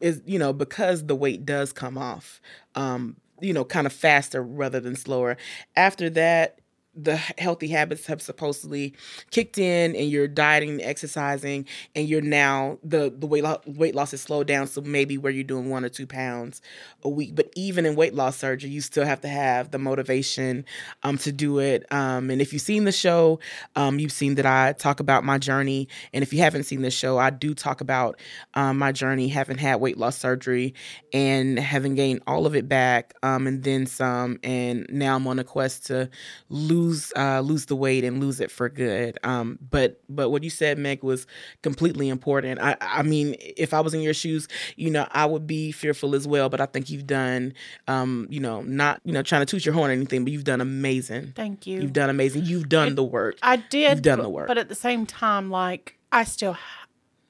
[0.00, 2.40] is you know because the weight does come off
[2.74, 5.36] um you know, kind of faster rather than slower.
[5.76, 6.58] After that,
[6.96, 8.94] the healthy habits have supposedly
[9.30, 14.12] kicked in and you're dieting exercising and you're now the the weight loss weight loss
[14.12, 16.62] has slowed down so maybe where you're doing one or two pounds
[17.02, 17.34] a week.
[17.34, 20.64] But even in weight loss surgery you still have to have the motivation
[21.02, 23.40] um to do it um and if you've seen the show
[23.74, 25.88] um you've seen that I talk about my journey.
[26.12, 28.20] And if you haven't seen the show I do talk about
[28.54, 30.74] um my journey having had weight loss surgery
[31.12, 35.38] and having gained all of it back um and then some and now I'm on
[35.38, 36.08] a quest to
[36.48, 39.18] lose lose uh, lose the weight and lose it for good.
[39.22, 41.26] Um, but but what you said, Meg, was
[41.62, 42.60] completely important.
[42.60, 46.14] I I mean, if I was in your shoes, you know, I would be fearful
[46.14, 46.48] as well.
[46.48, 47.54] But I think you've done,
[47.88, 50.44] um, you know, not you know trying to toot your horn or anything, but you've
[50.44, 51.32] done amazing.
[51.34, 51.80] Thank you.
[51.80, 52.44] You've done amazing.
[52.44, 53.36] You've done It- the work.
[53.42, 53.90] I did.
[53.90, 54.48] You've done but, the work.
[54.48, 56.56] But at the same time, like I still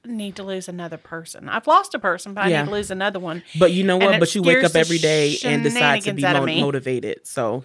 [0.05, 1.49] need to lose another person.
[1.49, 2.61] I've lost a person, but I Yeah.
[2.61, 3.41] need to lose another one.
[3.57, 4.19] But you know what?
[4.19, 7.25] But you wake up every day and decide to be shenanigans out of mo- motivated.
[7.25, 7.63] So,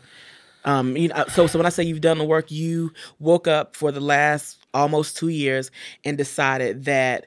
[0.65, 3.77] um, you know, so so when I say you've done the work, you woke up
[3.77, 5.71] for the last almost two years
[6.05, 7.27] and decided that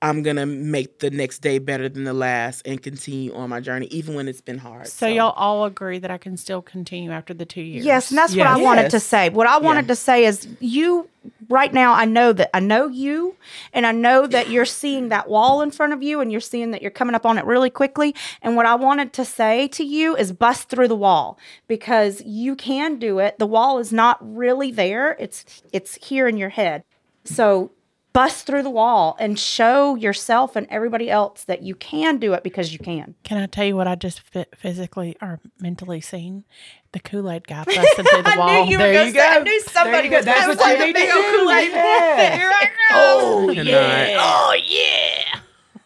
[0.00, 3.86] I'm gonna make the next day better than the last and continue on my journey,
[3.86, 4.86] even when it's been hard.
[4.86, 7.84] So, y'all all agree that I can still continue after the two years.
[7.84, 8.64] Yes, and that's what I Yes.
[8.64, 9.28] wanted to say.
[9.28, 9.88] What I wanted Yeah.
[9.88, 11.08] to say is you
[11.48, 13.34] right now I know that I know you
[13.72, 16.70] and I know that you're seeing that wall in front of you and you're seeing
[16.70, 18.14] that you're coming up on it really quickly.
[18.40, 22.54] And what I wanted to say to you is bust through the wall because you
[22.54, 23.38] can do it.
[23.38, 25.16] The wall is not really there.
[25.18, 26.84] It's it's here in your head.
[27.24, 27.72] So
[28.18, 32.42] bust through the wall and show yourself and everybody else that you can do it
[32.42, 33.14] because you can.
[33.22, 36.42] Can I tell you what I just fi- physically or mentally seen?
[36.90, 38.66] The Kool Aid guy busting through the wall.
[38.66, 39.58] There you go.
[39.68, 40.16] somebody you go.
[40.16, 41.12] was That's what say you need to do.
[41.12, 41.70] Kool-Aid.
[41.70, 42.36] Yeah.
[42.38, 42.72] Here I go.
[42.90, 44.16] Oh yeah.
[44.18, 45.40] Oh yeah.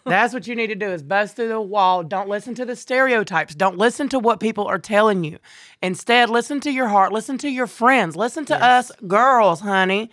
[0.06, 2.02] That's what you need to do is bust through the wall.
[2.02, 3.54] Don't listen to the stereotypes.
[3.54, 5.38] Don't listen to what people are telling you.
[5.82, 7.12] Instead, listen to your heart.
[7.12, 8.16] Listen to your friends.
[8.16, 10.10] Listen to us girls, honey.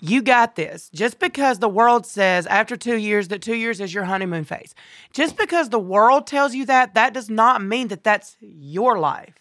[0.00, 0.90] You got this.
[0.92, 4.74] Just because the world says after two years that two years is your honeymoon phase,
[5.12, 9.34] just because the world tells you that, that does not mean that that's your life.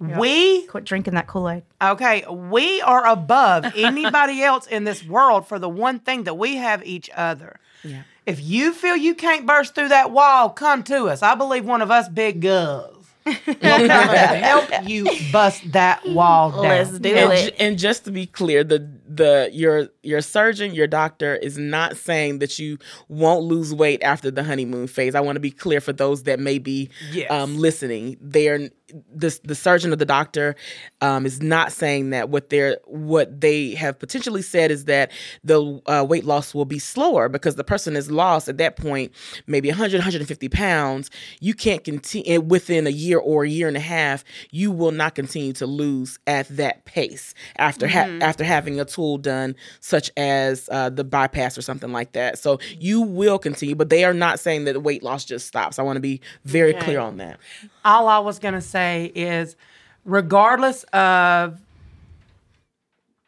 [0.00, 1.62] We Quit drinking that Kool Aid.
[1.82, 6.56] Okay, we are above anybody else in this world for the one thing that we
[6.56, 7.60] have each other.
[7.84, 8.02] Yeah.
[8.24, 11.22] If you feel you can't burst through that wall, come to us.
[11.22, 12.99] I believe one of us big girls will come and
[13.62, 16.62] help you bust that wall down.
[16.62, 17.54] Let's do and, it.
[17.58, 22.38] and just to be clear, the the your your surgeon, your doctor is not saying
[22.38, 22.78] that you
[23.08, 25.14] won't lose weight after the honeymoon phase.
[25.14, 27.30] I want to be clear for those that may be Yes.
[27.30, 28.16] um, listening.
[28.20, 28.70] They're
[29.14, 30.56] the the surgeon or the doctor
[31.00, 32.28] um, is not saying that.
[32.28, 35.10] What they're what they have potentially said is that
[35.44, 39.12] the uh, weight loss will be slower because the person is lost at that point
[39.46, 41.10] maybe 100 150 pounds.
[41.40, 44.24] You can't continue within a year or a year and a half.
[44.50, 49.18] You will not continue to lose at that pace after ha- after having a tool
[49.18, 52.38] done such as uh, the bypass or something like that.
[52.38, 55.78] So you will continue, but they are not saying that the weight loss just stops.
[55.78, 56.84] I want to be very Okay.
[56.84, 57.38] clear on that.
[57.84, 59.56] All I was going to say is,
[60.04, 61.60] regardless of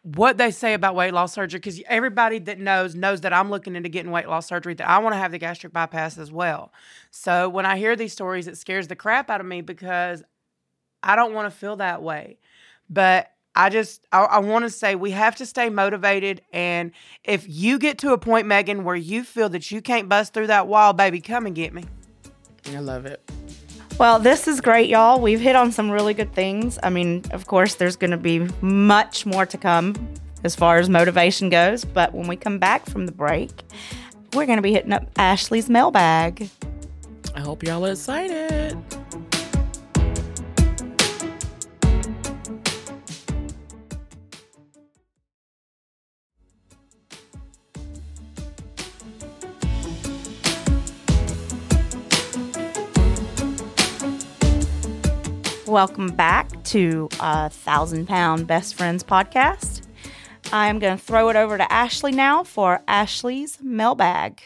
[0.03, 3.77] what they say about weight loss surgery, because everybody that knows knows that I'm looking
[3.77, 6.73] into getting weight loss surgery, that I want to have the gastric bypass as well.
[7.11, 10.23] So when I hear these stories, it scares the crap out of me because
[11.03, 12.39] I don't want to feel that way.
[12.91, 16.41] But I just, I, I want to say we have to stay motivated.
[16.53, 16.91] And
[17.23, 20.49] if you get to a point, Meghan, where you feel that you can't bust through
[20.49, 21.85] that wall, baby, come and get me.
[22.75, 23.21] I love it.
[23.99, 25.21] Well, this is great, y'all.
[25.21, 26.79] We've hit on some really good things.
[26.83, 29.95] I mean, of course, there's going to be much more to come
[30.45, 31.85] as far as motivation goes.
[31.85, 33.51] But when we come back from the break,
[34.33, 36.49] we're going to be hitting up Ashely's mailbag.
[37.35, 38.77] I hope y'all are excited.
[55.73, 59.81] Welcome back to a Thousand Pound Best Friends podcast.
[60.53, 64.43] I am going to throw it over to Ashely now for Ashely's mailbag.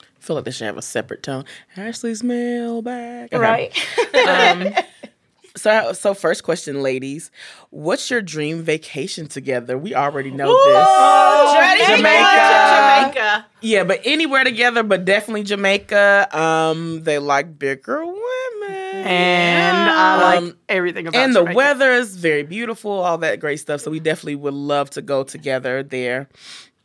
[0.00, 1.46] I feel like they should have a separate tone.
[1.76, 3.34] Ashely's mailbag.
[3.34, 3.72] Okay.
[4.14, 4.54] Right?
[4.54, 4.72] Um,
[5.56, 7.32] so, so first question, ladies,
[7.70, 9.76] what's your dream vacation together?
[9.76, 11.88] We already know this.
[11.88, 13.14] Jamaica.
[13.16, 13.46] Jamaica.
[13.62, 16.28] Yeah, but anywhere together, but definitely Jamaica.
[16.38, 18.22] Um, they like bigger women,
[18.68, 21.24] And I like Um, everything about it.
[21.24, 21.56] and the Jamaica.
[21.56, 23.80] weather is very beautiful, all that great stuff.
[23.80, 26.28] So we definitely would love to go together there.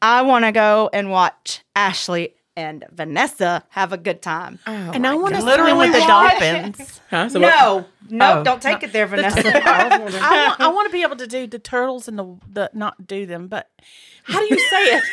[0.02, 4.60] I want to go and watch Ashely and Vannessa have a good time.
[4.66, 7.00] and I want to swim Literally with the dolphins.
[7.10, 7.30] Huh?
[7.30, 8.44] So what- no, no, Oh.
[8.44, 9.46] don't take it there, Vannessa.
[9.66, 13.06] I want, I want to be able to do the turtles and the, the not
[13.08, 13.70] do them, but
[14.24, 15.04] how do you say it?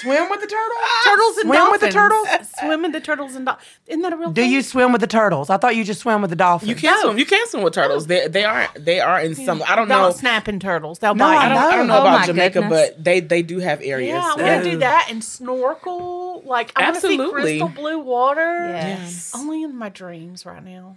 [0.00, 0.78] Swim with the turtles?
[1.04, 2.28] turtles and Swim with the turtles?
[2.60, 3.68] Swim with the turtles and dolphins.
[3.86, 4.50] Isn't that a real Do thing?
[4.52, 5.50] you swim with the turtles?
[5.50, 6.68] I thought you just swim with the dolphins.
[6.68, 7.18] You can swim.
[7.18, 8.06] You can swim with turtles.
[8.06, 9.62] They they are they are in some.
[9.66, 10.02] I don't know.
[10.02, 10.98] Don't snapping turtles.
[11.00, 11.36] They'll No, bite.
[11.36, 12.90] I I don't, I don't know Oh, about Jamaica, goodness.
[12.90, 14.10] but they they do have areas.
[14.14, 16.42] Yeah, I that- want to do that and snorkel.
[16.44, 17.42] Like I want to see Absolutely.
[17.58, 18.68] crystal blue water.
[18.68, 19.32] yes.
[19.34, 20.96] Only in my dreams right now.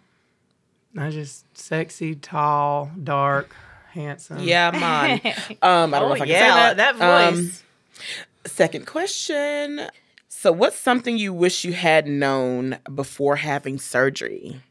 [0.97, 3.55] I just sexy, tall, dark,
[3.93, 4.39] handsome.
[4.39, 5.21] Yeah, man.
[5.61, 6.97] Um, I don't know if I can say yeah, that.
[6.99, 7.63] that Um, voice.
[8.45, 9.81] Second question.
[10.27, 14.61] So, what's something you wish you had known before having surgery?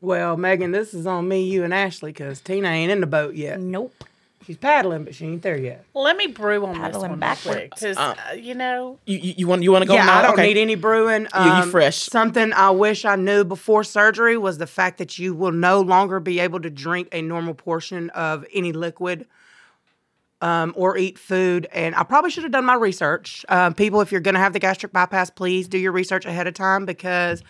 [0.00, 3.34] Well, Meghan, this is on me, you, and Ashely because Tina ain't in the boat
[3.34, 3.58] yet.
[3.60, 4.04] Nope.
[4.46, 5.84] She's paddling, but she ain't there yet.
[5.92, 7.70] Let me brew on this one backwards.
[7.74, 10.18] because uh, you know You you, you want you want to go yeah, now?
[10.18, 10.46] I don't okay.
[10.46, 11.22] need any brewing.
[11.22, 11.96] You- you Um, fresh.
[11.96, 16.20] Something I wish I knew before surgery was the fact that you will no longer
[16.20, 19.26] be able to drink a normal portion of any liquid
[20.40, 21.66] um, or eat food.
[21.72, 23.44] And I probably should have done my research.
[23.48, 26.46] Um, people, if you're going to have the gastric bypass, please do your research ahead
[26.46, 27.42] of time because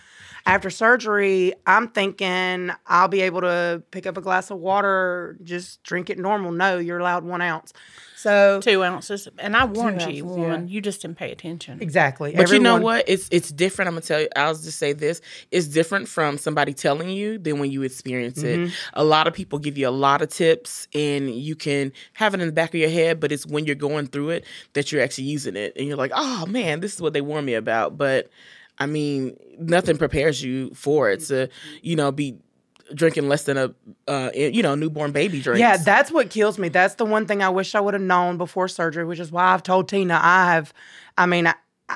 [0.46, 5.82] after surgery, I'm thinking I'll be able to pick up a glass of water, just
[5.82, 6.52] drink it normal.
[6.52, 7.72] No, you're allowed one ounce.
[8.16, 10.68] So two ounces, and I warned you, ounces, woman.
[10.68, 11.82] You just didn't pay attention.
[11.82, 12.32] exactly.
[12.34, 13.04] But you know what?
[13.08, 13.88] It's it's different.
[13.88, 14.28] I'm gonna tell you.
[14.34, 18.58] I'll just say this: it's different from somebody telling you than when you experience it.
[18.58, 18.74] Mm-hmm.
[18.94, 22.40] A lot of people give you a lot of tips, and you can have it
[22.40, 23.20] in the back of your head.
[23.20, 26.12] But it's when you're going through it that you're actually using it, and you're like,
[26.14, 28.30] "Oh man, this is what they warned me about." But
[28.78, 31.48] I mean, nothing prepares you for it to,
[31.82, 32.38] you know, be
[32.94, 33.74] drinking less than a,
[34.06, 35.60] uh, you know, newborn baby drinks.
[35.60, 36.68] Yeah, that's what kills me.
[36.68, 39.52] That's the one thing I wish I would have known before surgery, which is why
[39.52, 40.72] I've told Tina I have.
[41.18, 41.54] I mean, I,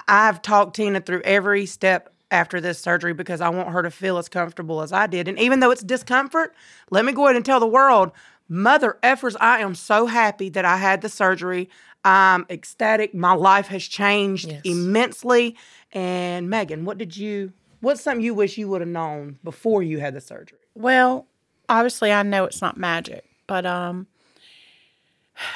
[0.08, 4.18] I've talked Tina through every step after this surgery because I want her to feel
[4.18, 5.28] as comfortable as I did.
[5.28, 6.54] And even though it's discomfort,
[6.90, 8.12] let me go ahead and tell the world,
[8.48, 11.68] mother effers, I am so happy that I had the surgery.
[12.04, 13.14] I'm ecstatic.
[13.14, 14.62] My life has changed Yes.
[14.64, 15.56] immensely.
[15.92, 17.52] And Meghan, what did you?
[17.80, 20.58] What's something you wish you would have known before you had the surgery?
[20.74, 21.26] Well,
[21.68, 24.06] obviously, I know it's not magic, but um,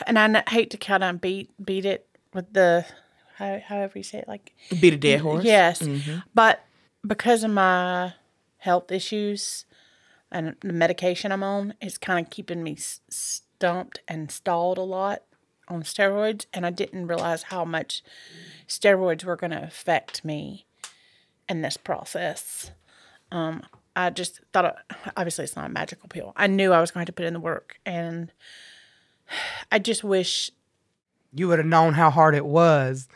[0.07, 2.85] and I n- hate to kind of beat beat it with the
[3.37, 5.45] how, however you say it, like beat a dead horse.
[5.45, 6.19] yes, Mm-hmm.
[6.35, 6.65] but
[7.07, 8.15] because of my
[8.59, 9.67] health issues
[10.33, 15.23] and the medication I'm on, it's kind of keeping me stumped and stalled a lot
[15.69, 18.03] on steroids, and I didn't realize how much
[18.69, 20.67] steroids were going to affect me
[21.49, 22.71] in this process.
[23.31, 23.63] Um,
[23.97, 24.77] I just thought,
[25.17, 26.33] obviously, it's not a magical pill.
[26.37, 28.33] I knew I was going to put in the work, and
[29.73, 30.51] I just wish
[31.33, 33.09] You would have known how hard it was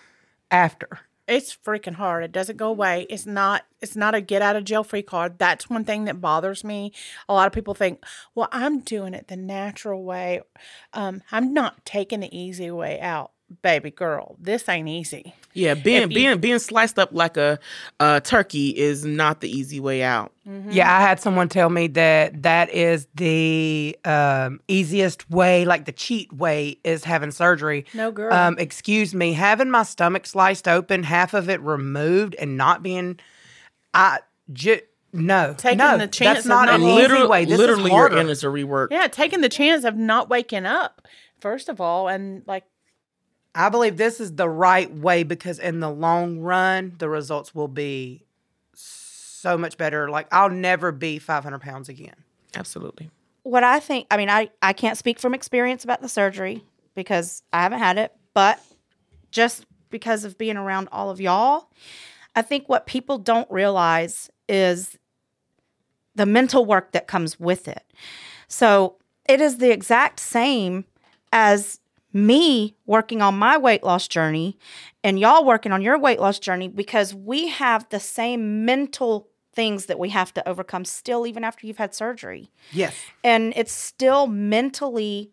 [0.51, 1.01] after.
[1.29, 2.25] It's freaking hard.
[2.25, 3.07] It doesn't go away.
[3.11, 3.65] It's not.
[3.81, 5.39] It's not a get out of jail free card.
[5.39, 6.93] That's one thing that bothers me.
[7.29, 8.03] A lot of people think,
[8.35, 10.41] well, I'm doing it the natural way.
[10.93, 14.37] Um, I'm not taking the easy way out, baby girl.
[14.41, 15.35] This ain't easy.
[15.55, 17.59] Yeah, being you- being being sliced up like a,
[18.01, 20.33] a turkey is not the easy way out.
[20.71, 25.93] Yeah, I had someone tell me that that is the um, easiest way, like the
[25.93, 27.85] cheat way, is having surgery.
[27.93, 28.33] No, girl.
[28.33, 33.19] Um, excuse me, having my stomach sliced open, half of it removed, and not being,
[33.93, 34.21] I
[34.53, 34.83] j-
[35.13, 37.45] no, Taking no, the chance that's of not not an being- easy literally, way.
[37.45, 38.17] This literally is your harder.
[38.19, 38.89] innards are reworked.
[38.91, 41.07] Yeah, taking the chance of not waking up,
[41.41, 42.65] first of all, and like
[43.59, 47.67] I believe this is the right way because in the long run, the results will
[47.67, 48.23] be
[48.73, 50.09] so much better.
[50.09, 52.15] Like I'll never be 500 pounds again.
[52.55, 53.11] Absolutely.
[53.43, 56.63] what I think, I mean, I, I can't speak from experience about the surgery
[56.95, 58.61] because I haven't had it, but
[59.33, 61.69] just because of being around all of y'all,
[62.37, 64.97] I think what people don't realize is
[66.15, 67.85] the mental work that comes with it.
[68.47, 68.97] So
[69.29, 70.85] it is the exact same
[71.33, 71.81] as
[72.13, 74.59] me working on my weight loss journey
[75.05, 79.87] and y'all working on your weight loss journey because we have the same mental things
[79.87, 82.51] that we have to overcome still, even after you've had surgery.
[82.73, 82.95] Yes.
[83.25, 85.33] and it's still mentally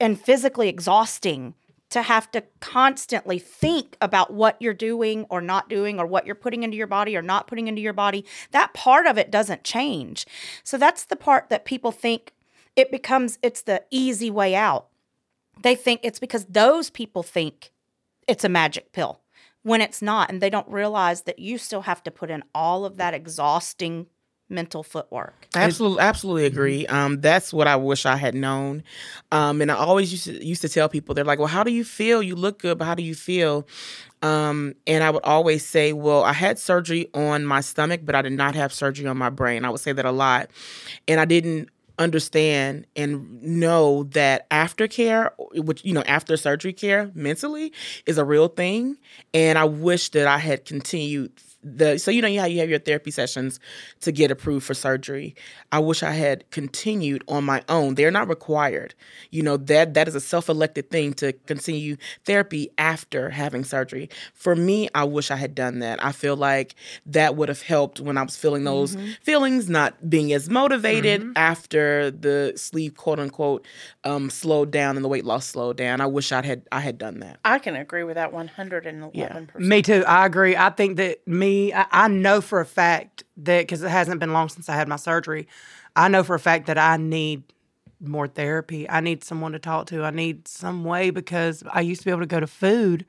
[0.00, 1.54] and physically exhausting
[1.90, 6.34] to have to constantly think about what you're doing or not doing or what you're
[6.34, 8.24] putting into your body or not putting into your body.
[8.50, 10.26] That part of it doesn't change.
[10.62, 12.34] So that's the part that people think
[12.76, 14.88] it becomes it's the easy way out
[15.62, 17.72] they think it's because those people think
[18.26, 19.20] it's a magic pill
[19.62, 22.84] when it's not and they don't realize that you still have to put in all
[22.84, 24.06] of that exhausting
[24.50, 25.46] mental footwork.
[25.54, 26.86] Absolutely, absolutely agree.
[26.86, 28.82] Um, that's what I wish I had known.
[29.30, 31.72] Um, and I always used to used to tell people, they're like, "Well, how do
[31.72, 32.22] you feel?
[32.22, 33.66] You look good, but how do you feel?"
[34.22, 38.22] Um, and I would always say, "Well, I had surgery on my stomach, but I
[38.22, 40.50] did not have surgery on my brain." I would say that a lot,
[41.06, 41.68] and I didn't
[41.98, 47.72] understand and know that aftercare which you know after surgery care mentally
[48.06, 48.96] is a real thing.
[49.34, 51.32] And i wish that i had continued
[51.62, 53.58] the so you know how you have your therapy sessions
[54.00, 55.34] to get approved for surgery.
[55.72, 57.96] I wish I had continued on my own.
[57.96, 58.94] They're not required.
[59.30, 64.08] You know that that is a self-elected thing to continue therapy after having surgery.
[64.34, 66.02] For me, I wish I had done that.
[66.04, 69.10] I feel like that would have helped when I was feeling those mm-hmm.
[69.22, 71.32] feelings, not being as motivated mm-hmm.
[71.34, 73.66] after the sleep quote unquote
[74.04, 76.00] um, slowed down and the weight loss slowed down.
[76.00, 77.40] I wish I had I had done that.
[77.44, 79.68] I can agree with that one hundred and eleven percent.
[79.68, 80.04] Me too.
[80.06, 80.56] I agree.
[80.56, 84.20] I think that me me, I, I know for a fact that because it hasn't
[84.20, 85.48] been long since I had my surgery,
[85.96, 87.42] I know for a fact that I need
[88.00, 88.88] more therapy.
[88.88, 90.04] I need someone to talk to.
[90.04, 93.04] I need some way because I used to be able to go to food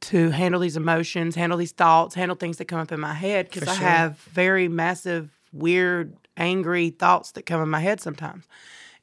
[0.00, 3.48] to handle these emotions, handle these thoughts, handle things that come up in my head
[3.50, 8.46] because I have very massive, weird, angry thoughts that come in my head sometimes.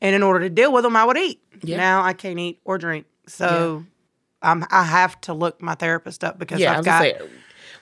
[0.01, 1.41] And in order to deal with them, I would eat.
[1.63, 1.77] Yeah.
[1.77, 3.07] Now I can't eat or drink.
[3.27, 3.83] So
[4.43, 4.51] yeah.
[4.51, 7.01] I'm, I have to look my therapist up because yeah, I've got.
[7.01, 7.17] Say,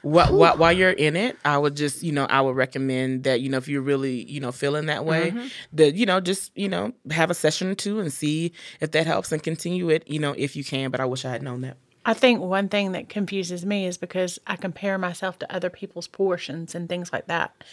[0.04, 3.40] while, while, while, you're in it, I would just, you know, I would recommend that,
[3.42, 5.48] you know, if you're really, you know, feeling that way, mm-hmm.
[5.74, 8.52] that, you know, just, you know, have a session or two and see
[8.82, 10.92] if that helps and continue it, you know, if you can.
[10.92, 11.78] But I wish I had known that.
[12.06, 16.08] I think one thing that confuses me is because I compare myself to other people's
[16.08, 17.64] portions and things like that.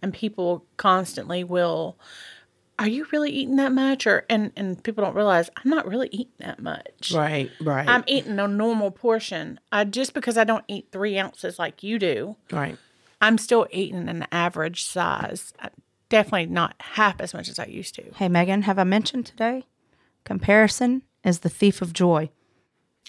[0.00, 1.98] And people constantly will
[2.78, 4.06] are you really eating that much?
[4.06, 7.12] Or and and people don't realize i'm not really eating that much.
[7.14, 7.88] Right right.
[7.88, 9.60] I'm eating a normal portion.
[9.72, 12.78] I just because i don't eat three ounces like you do right.
[13.20, 15.54] I'm still eating an average size.
[15.58, 15.70] Uh,
[16.08, 18.04] definitely not half as much as i used to.
[18.16, 19.64] Hey Meghan have i mentioned today?
[20.24, 22.30] Comparison is the thief of joy.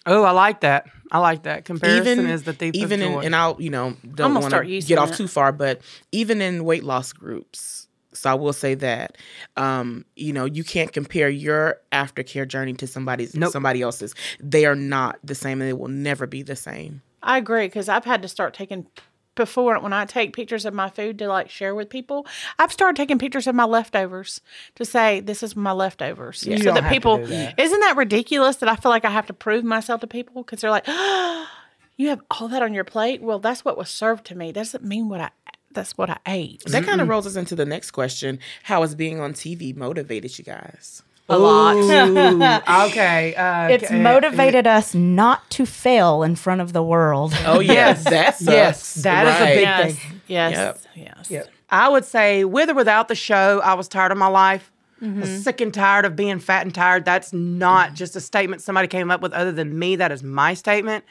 [0.05, 0.87] Oh, I like that.
[1.11, 1.65] I like that.
[1.65, 3.19] Comparison even, is the thief even of joy.
[3.19, 6.63] In, and I'll, you know, don't want to get off too far, but even in
[6.63, 7.84] weight loss groups,
[8.15, 9.17] so I will say that.
[9.57, 13.51] Um, you know, you can't compare your aftercare journey to somebody's nope.
[13.51, 14.15] somebody else's.
[14.39, 17.01] They are not the same and they will never be the same.
[17.21, 18.87] I agree because I've had to start taking
[19.35, 22.25] before when I take pictures of my food to like share with people,
[22.57, 24.41] I've started taking pictures of my leftovers
[24.75, 26.57] to say this is my leftovers, yeah.
[26.57, 27.17] so that people.
[27.17, 27.59] That.
[27.59, 30.61] Isn't that ridiculous that I feel like I have to prove myself to people because
[30.61, 31.47] they're like, oh,
[31.97, 33.21] you have all that on your plate.
[33.21, 34.47] Well, that's what was served to me.
[34.47, 35.31] That doesn't mean what I
[35.75, 36.63] that's what I ate.
[36.65, 38.39] That kind of rolls us into the next question.
[38.63, 41.03] How has being on TV motivated you guys?
[41.27, 41.75] A lot.
[42.89, 43.33] okay.
[43.33, 47.33] Uh, it's motivated us not to fail in front of the world.
[47.45, 49.35] Oh yes, that's yes, that right.
[49.35, 49.95] is a big yes.
[49.95, 50.21] thing.
[50.27, 50.79] Yes, yep.
[50.95, 51.31] yes.
[51.31, 51.49] Yep.
[51.69, 54.71] I would say, with or without the show, I was tired of my life.
[55.01, 55.25] Mm-hmm.
[55.41, 57.03] sick and tired of being fat and tired.
[57.03, 57.95] That's not mm-hmm.
[57.95, 59.97] just a statement somebody came up with other than me.
[59.97, 61.03] That is my statement.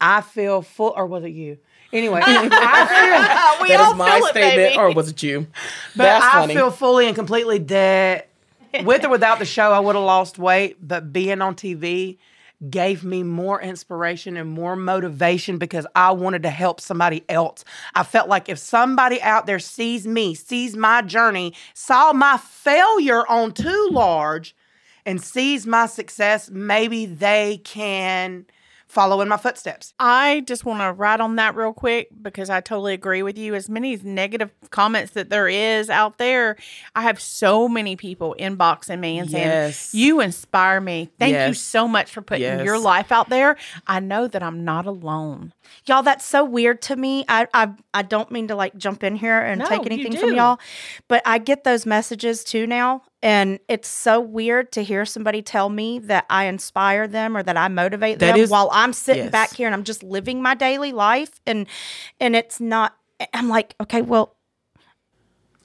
[0.00, 1.58] I feel full, or was it you?
[1.92, 2.26] Anyway, I
[3.58, 5.46] feel, that is my statement, it, or was it you?
[5.96, 6.54] But That's I funny.
[6.54, 8.28] feel fully and completely that
[8.84, 10.76] with or without the show, I would have lost weight.
[10.86, 12.18] But being on TV
[12.68, 17.64] gave me more inspiration and more motivation because I wanted to help somebody else.
[17.94, 23.26] I felt like if somebody out there sees me, sees my journey, saw my failure
[23.28, 24.54] on Too Large,
[25.06, 28.44] and sees my success, maybe they can
[28.90, 29.94] follow in my footsteps.
[30.00, 33.54] I just want to write on that real quick because I totally agree with you.
[33.54, 36.56] As many negative comments that there is out there,
[36.96, 41.08] I have so many people inboxing me and saying, You inspire me.
[41.20, 41.48] Thank yes.
[41.48, 42.64] you so much for putting yes.
[42.64, 43.56] your life out there.
[43.86, 45.54] I know that I'm not alone.
[45.86, 47.24] Y'all, that's so weird to me.
[47.28, 50.34] I I, I don't mean to like jump in here and no, take anything from
[50.34, 50.58] y'all,
[51.06, 53.02] but I get those messages too now.
[53.22, 57.56] And it's so weird to hear somebody tell me that I inspire them or that
[57.56, 59.32] I motivate that them is, while I'm sitting yes.
[59.32, 61.38] back here and I'm just living my daily life.
[61.46, 61.66] And
[62.18, 62.96] and it's not
[63.34, 64.36] I'm like, okay, well,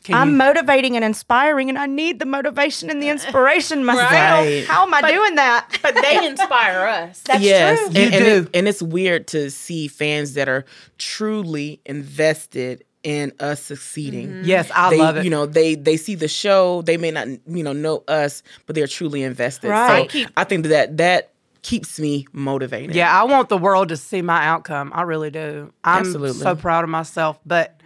[0.06, 4.46] can I'm you, motivating and inspiring, and I need the motivation and the inspiration myself.
[4.46, 4.64] Right.
[4.66, 5.80] How am I but, doing that?
[5.82, 7.22] but they inspire us.
[7.22, 7.88] That's yes, true.
[7.88, 8.50] And, you and do.
[8.50, 10.64] It, and it's weird to see fans that are
[11.00, 14.28] truly invested in us succeeding.
[14.28, 14.46] Mm-hmm.
[14.46, 15.24] Yes, I they, love it.
[15.24, 16.82] You know, they they see the show.
[16.82, 19.70] They may not, you know, know us, but they're truly invested.
[19.70, 20.12] Right.
[20.12, 21.32] So I think that that
[21.62, 22.96] keeps me motivated.
[22.96, 24.92] Yeah, I want the world to see my outcome.
[24.94, 25.72] I really do.
[25.84, 26.42] I'm Absolutely.
[26.42, 27.80] so proud of myself, but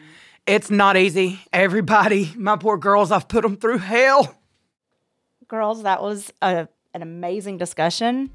[0.47, 1.39] it's not easy.
[1.51, 4.35] Everybody, my poor girls, I've put them through hell.
[5.49, 8.31] Girls, that was a, an amazing discussion.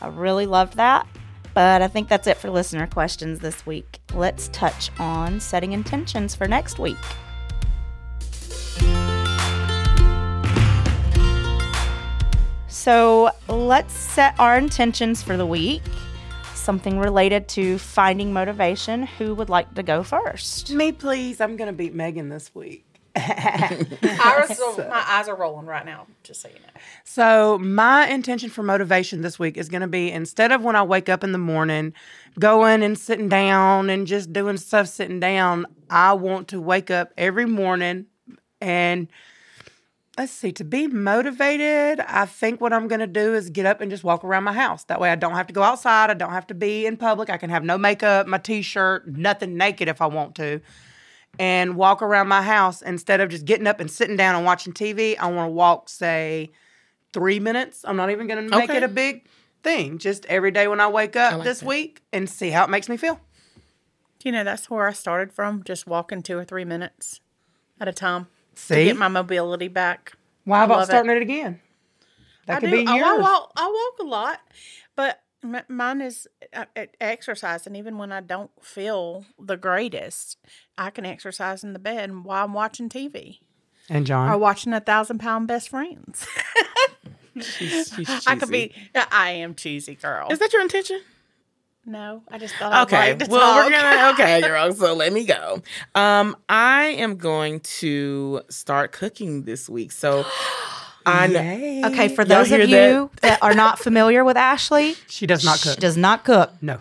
[0.00, 1.06] I really loved that.
[1.54, 4.00] But I think that's it for listener questions this week.
[4.14, 6.96] Let's touch on setting intentions for next week.
[12.68, 15.82] So let's set our intentions for the week.
[16.54, 19.04] Something related to finding motivation.
[19.04, 20.70] Who would like to go first?
[20.70, 21.40] Me, please.
[21.40, 22.91] I'm going to beat Meghan this week.
[24.88, 26.80] My eyes are rolling right now, just so you know.
[27.04, 30.82] So, my intention for motivation this week is going to be instead of when I
[30.82, 31.92] wake up in the morning,
[32.38, 37.12] going and sitting down and just doing stuff sitting down, I want to wake up
[37.18, 38.06] every morning
[38.62, 39.08] and
[40.16, 43.80] let's see, to be motivated, I think what I'm going to do is get up
[43.80, 44.84] and just walk around my house.
[44.84, 46.10] That way I don't have to go outside.
[46.10, 47.28] I don't have to be in public.
[47.28, 50.60] I can have no makeup, my t shirt, nothing naked if I want to
[51.38, 54.72] and walk around my house instead of just getting up and sitting down and watching
[54.72, 55.16] TV.
[55.18, 56.50] I want to walk, say,
[57.12, 57.84] three minutes.
[57.86, 58.78] I'm not even going to make Okay.
[58.78, 59.26] it a big
[59.62, 59.98] thing.
[59.98, 61.66] Just every day when I wake up like this that.
[61.66, 63.18] week and see how it makes me feel.
[64.18, 65.64] Do you know that's where I started from?
[65.64, 67.20] Just walking two or three minutes
[67.80, 68.28] at a time
[68.68, 70.12] to get my mobility back.
[70.44, 71.22] Why about starting it.
[71.22, 71.60] again?
[72.46, 72.76] That I could do.
[72.76, 73.08] be Oh, yours.
[73.08, 73.52] I walk.
[73.56, 74.40] I walk a lot,
[74.94, 75.20] but
[75.68, 77.66] mine is uh, uh, exercise.
[77.66, 80.38] And even when I don't feel the greatest,
[80.78, 83.40] I can exercise in the bed while I'm watching TV
[83.88, 84.28] and John.
[84.30, 86.26] or watching A Thousand Pound Best Friends.
[87.40, 88.72] She's, she's I could be.
[88.94, 90.28] I am cheesy, girl.
[90.30, 91.00] Is that your intention?
[91.84, 92.72] no, I just thought.
[92.72, 93.10] I'd Okay.
[93.10, 93.64] like to well, talk.
[93.64, 94.12] we're gonna.
[94.12, 94.72] Okay, girl.
[94.72, 95.62] So let me go.
[95.94, 99.90] Um, I am going to start cooking this week.
[99.92, 100.24] So
[101.06, 101.40] I know.
[101.40, 101.84] Yay.
[101.86, 103.38] Okay, for Y'all those of hear you that?
[103.42, 105.74] are not familiar with Ashely, She does not cook.
[105.74, 106.52] she does not cook.
[106.60, 106.78] no.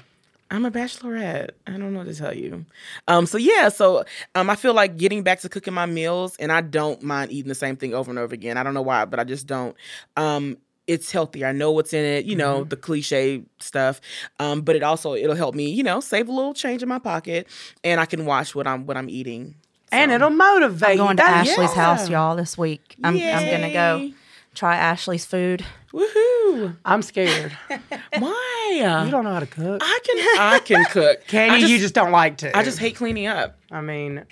[0.54, 1.52] I'm a bachelorette.
[1.66, 2.66] I don't know what to tell you.
[3.08, 4.04] Um, so yeah, so
[4.36, 7.48] um, I feel like getting back to cooking my meals, and I don't mind eating
[7.48, 8.58] the same thing over and over again.
[8.58, 9.78] I don't know why, but I just don't.
[10.18, 10.58] Um,
[10.88, 11.48] it's healthier.
[11.48, 12.26] I know what's in it.
[12.26, 14.02] You know the cliche stuff.
[14.40, 15.70] Um, but it also it'll help me.
[15.70, 17.48] You know, save a little change in my pocket,
[17.86, 19.56] and I can watch what I'm what I'm eating.
[19.92, 21.84] And it'll motivate I'm going to That- Ashely's yeah.
[21.96, 22.96] house, y'all, this week.
[23.04, 24.12] I'm, I'm going to go
[24.56, 25.66] try Ashely's food.
[25.94, 26.76] Woohoo!
[26.86, 27.52] I'm scared.
[28.18, 29.04] Why?
[29.06, 29.82] you don't know how to cook.
[29.84, 31.24] I can I can cook.
[31.28, 31.60] Can you?
[31.60, 32.58] just, you just don't like to.
[32.58, 33.58] I just hate cleaning up.
[33.70, 34.26] I mean,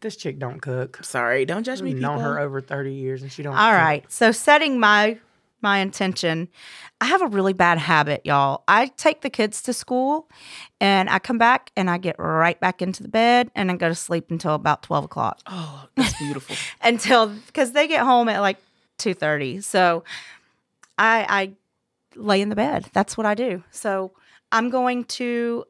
[0.00, 1.04] this chick don't cook.
[1.04, 1.92] Sorry, don't judge me.
[1.92, 2.32] I've known people.
[2.32, 3.80] her over 30 years and she don't All cook.
[3.80, 4.04] right.
[4.12, 5.18] So setting my
[5.60, 6.48] my intention,
[7.00, 8.62] I have a really bad habit, y'all.
[8.68, 10.28] I take the kids to school
[10.80, 13.88] and I come back and I get right back into the bed and I go
[13.88, 15.40] to sleep until about 12 o'clock.
[15.46, 16.56] Oh, that's beautiful.
[16.82, 18.58] Until because they get home at like
[18.98, 19.62] 2:30.
[19.62, 20.04] So
[20.96, 21.52] I I
[22.16, 22.86] lay in the bed.
[22.92, 23.62] That's what I do.
[23.70, 24.12] So
[24.52, 25.64] I'm going to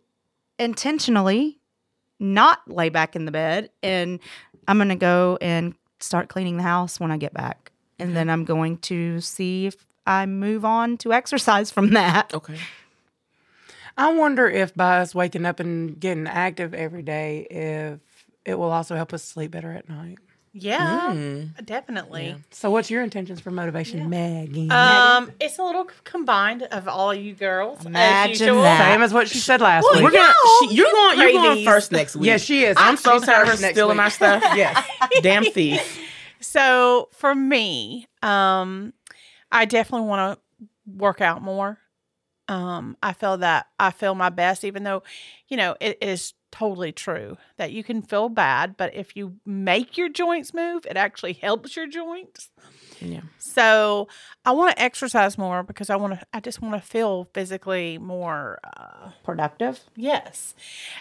[0.58, 1.58] intentionally
[2.20, 4.18] not lay back in the bed and
[4.66, 7.72] I'm going to go and start cleaning the house when I get back.
[7.98, 9.76] And then I'm going to see if
[10.06, 12.32] I move on to exercise from that.
[12.34, 12.58] okay.
[13.96, 18.00] I wonder if by us waking up and getting active every day, if
[18.44, 20.18] it will also help us sleep better at night.
[20.52, 21.64] Yeah, Mm.
[21.66, 22.34] definitely.
[22.50, 24.70] So, what's your intentions for motivation, Maggie?
[24.70, 27.84] Um, it's a little combined of all you girls.
[27.84, 28.62] Imagine as usual.
[28.62, 28.92] that.
[28.92, 30.04] Same as what she said last Well, week.
[30.04, 30.32] We're gonna.
[30.60, 31.18] She, you're going.
[31.20, 32.26] You're going first next week.
[32.26, 32.76] yes, she is.
[32.78, 34.42] I'm so tired of her first next stealing my stuff.
[34.56, 34.84] yes.
[35.22, 36.00] Damn thief.
[36.40, 38.92] So for me, um,
[39.50, 41.78] I definitely want to work out more.
[42.48, 45.02] Um, I feel that I feel my best, even though,
[45.48, 49.98] you know, it is totally true that you can feel bad, but if you make
[49.98, 52.50] your joints move, it actually helps your joints.
[53.00, 53.20] Yeah.
[53.38, 54.08] So
[54.44, 56.26] I want to exercise more because I want to.
[56.32, 58.58] I just want to feel physically more.
[58.64, 59.80] Uh, Productive.
[59.94, 60.54] Yes.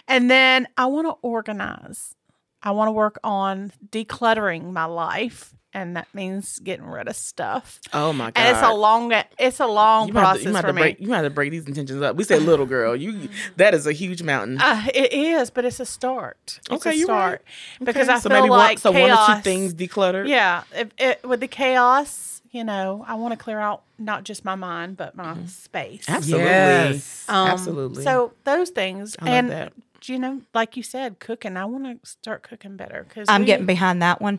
[0.06, 2.14] And then I want to organize.
[2.62, 5.54] I want to work on decluttering my life.
[5.74, 7.78] And that means getting rid of stuff.
[7.92, 8.40] Oh my god.
[8.40, 10.62] And it's a long it's a long you might have to- process you might have
[10.64, 10.80] for to me.
[10.80, 11.00] break.
[11.00, 12.16] You have to break these intentions up.
[12.16, 12.96] We say little girl.
[12.96, 13.28] You.
[13.56, 14.58] That is a huge mountain.
[14.60, 16.58] Uh, it is, but it's a start.
[16.62, 17.42] It's Okay, a you're start.
[17.80, 17.86] right.
[17.86, 20.26] Because Okay, I so feel maybe like one, so chaos, one or two things decluttered.
[20.26, 24.44] Yeah, if, it, with the chaos, you know, I want to clear out not just
[24.46, 26.06] my mind but my space.
[26.06, 26.14] Mm-hmm.
[26.14, 26.46] Absolutely.
[26.46, 27.24] Yes.
[27.28, 28.04] Um, Absolutely.
[28.04, 29.72] So those things, I love and that.
[30.06, 31.56] You know, like you said, cooking.
[31.56, 34.38] I want to start cooking better because I'm getting behind that one.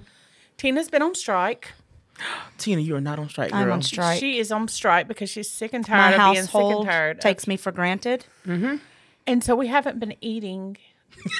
[0.57, 1.71] Tina's been on strike.
[2.57, 3.59] Tina, you are not on strike, girl.
[3.61, 4.19] I'm on strike.
[4.19, 6.85] She is on strike because she's sick and my tired of being sick and household
[6.87, 7.17] tired.
[7.17, 8.25] of- takes me for granted.
[8.45, 10.77] and so we haven't been eating.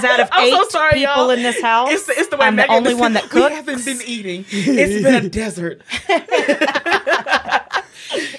[0.03, 1.29] out of I'm eight so sorry, people y'all.
[1.29, 3.41] in this house, It's the, it's the way I'm the only one said, that We
[3.41, 4.45] haven't been eating.
[4.49, 5.81] It's been a desert.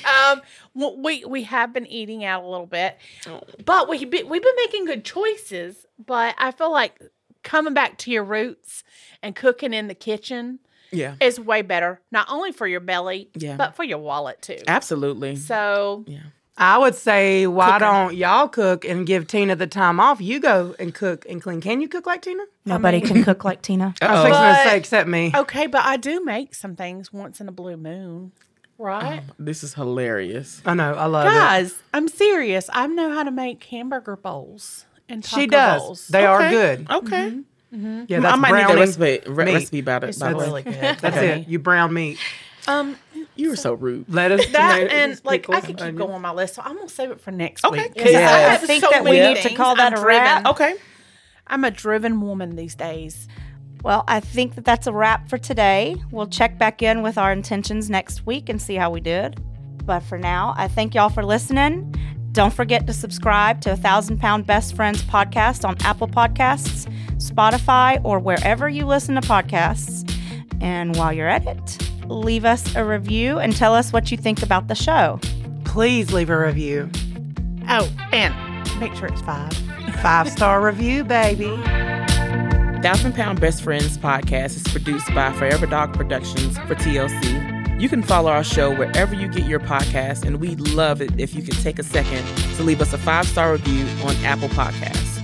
[0.05, 0.42] Um,
[0.75, 2.97] well, we we have been eating out a little bit,
[3.27, 3.41] Oh.
[3.64, 5.87] but we be, we've been making good choices.
[6.05, 7.01] But I feel like
[7.43, 8.85] coming back to your roots
[9.23, 10.59] and cooking in the kitchen
[10.91, 11.14] Yeah.
[11.20, 13.57] is way better, not only for your belly, Yeah.
[13.57, 14.59] but for your wallet too.
[14.66, 15.37] Absolutely.
[15.37, 16.20] So Yeah.
[16.57, 20.20] I would say, why don't y'all cook and give Tina the time off?
[20.20, 21.61] You go and cook and clean.
[21.62, 22.45] Can you cook like Tina?
[22.66, 23.95] Nobody can cook like Tina.
[24.03, 24.25] I was Uh-oh.
[24.27, 25.33] to But- say, except me.
[25.35, 28.33] Okay, but I do make some things once in a blue moon,
[28.83, 29.22] right?
[29.28, 30.61] Oh, this is hilarious.
[30.66, 30.93] I know.
[30.95, 31.30] I love it.
[31.30, 32.68] Guys, I'm serious.
[32.72, 35.80] I know how to make hamburger bowls and taco She does.
[35.83, 36.09] bowls.
[36.09, 36.80] They are good.
[36.80, 36.87] Okay.
[36.89, 37.07] good.
[37.07, 37.16] Okay.
[37.30, 37.39] Mm-hmm.
[37.76, 37.87] Mm-hmm.
[37.87, 38.05] Mm-hmm.
[38.09, 39.53] Yeah, that's I might need browning the recipe, re- meat.
[39.55, 40.09] recipe about it.
[40.11, 40.74] It's by really good.
[41.01, 41.41] That's Okay.
[41.41, 41.49] it.
[41.49, 42.18] You brown meat.
[42.68, 42.97] Um,
[43.35, 44.05] You were so rude.
[44.12, 45.99] Lettuce, that tomatoes, and like I could keep onions.
[45.99, 47.80] going on my list, so I'm gonna save it for next Okay.
[47.85, 47.97] week.
[47.97, 48.49] 'cause Yeah.
[48.51, 50.22] I, I think so that we need to call that I'm a driven.
[50.22, 50.47] wrap.
[50.49, 50.74] Okay.
[51.47, 53.26] I'm a driven woman these days.
[53.83, 55.97] Well, I think that that's a wrap for today.
[56.11, 59.43] We'll check back in with our intentions next week and see how we did.
[59.85, 61.95] But for now, I thank y'all for listening.
[62.30, 68.01] Don't forget to subscribe to a Thousand Pound Best Friends podcast on Apple Podcasts, Spotify,
[68.05, 70.09] or wherever you listen to podcasts.
[70.61, 74.43] And while you're at it, leave us a review and tell us what you think
[74.43, 75.18] about the show.
[75.64, 76.89] Please leave a review.
[77.68, 78.35] Oh, and
[78.80, 79.53] make sure it's five.
[80.01, 81.51] Five star review, baby.
[82.83, 87.80] Thousand Pound Best Friends podcast is produced by Forever Dog Productions for TLC.
[87.80, 91.33] You can follow our show wherever you get your podcasts, and we'd love it if
[91.33, 92.26] you could take a second
[92.57, 95.22] to leave us a five star review on Apple Podcasts.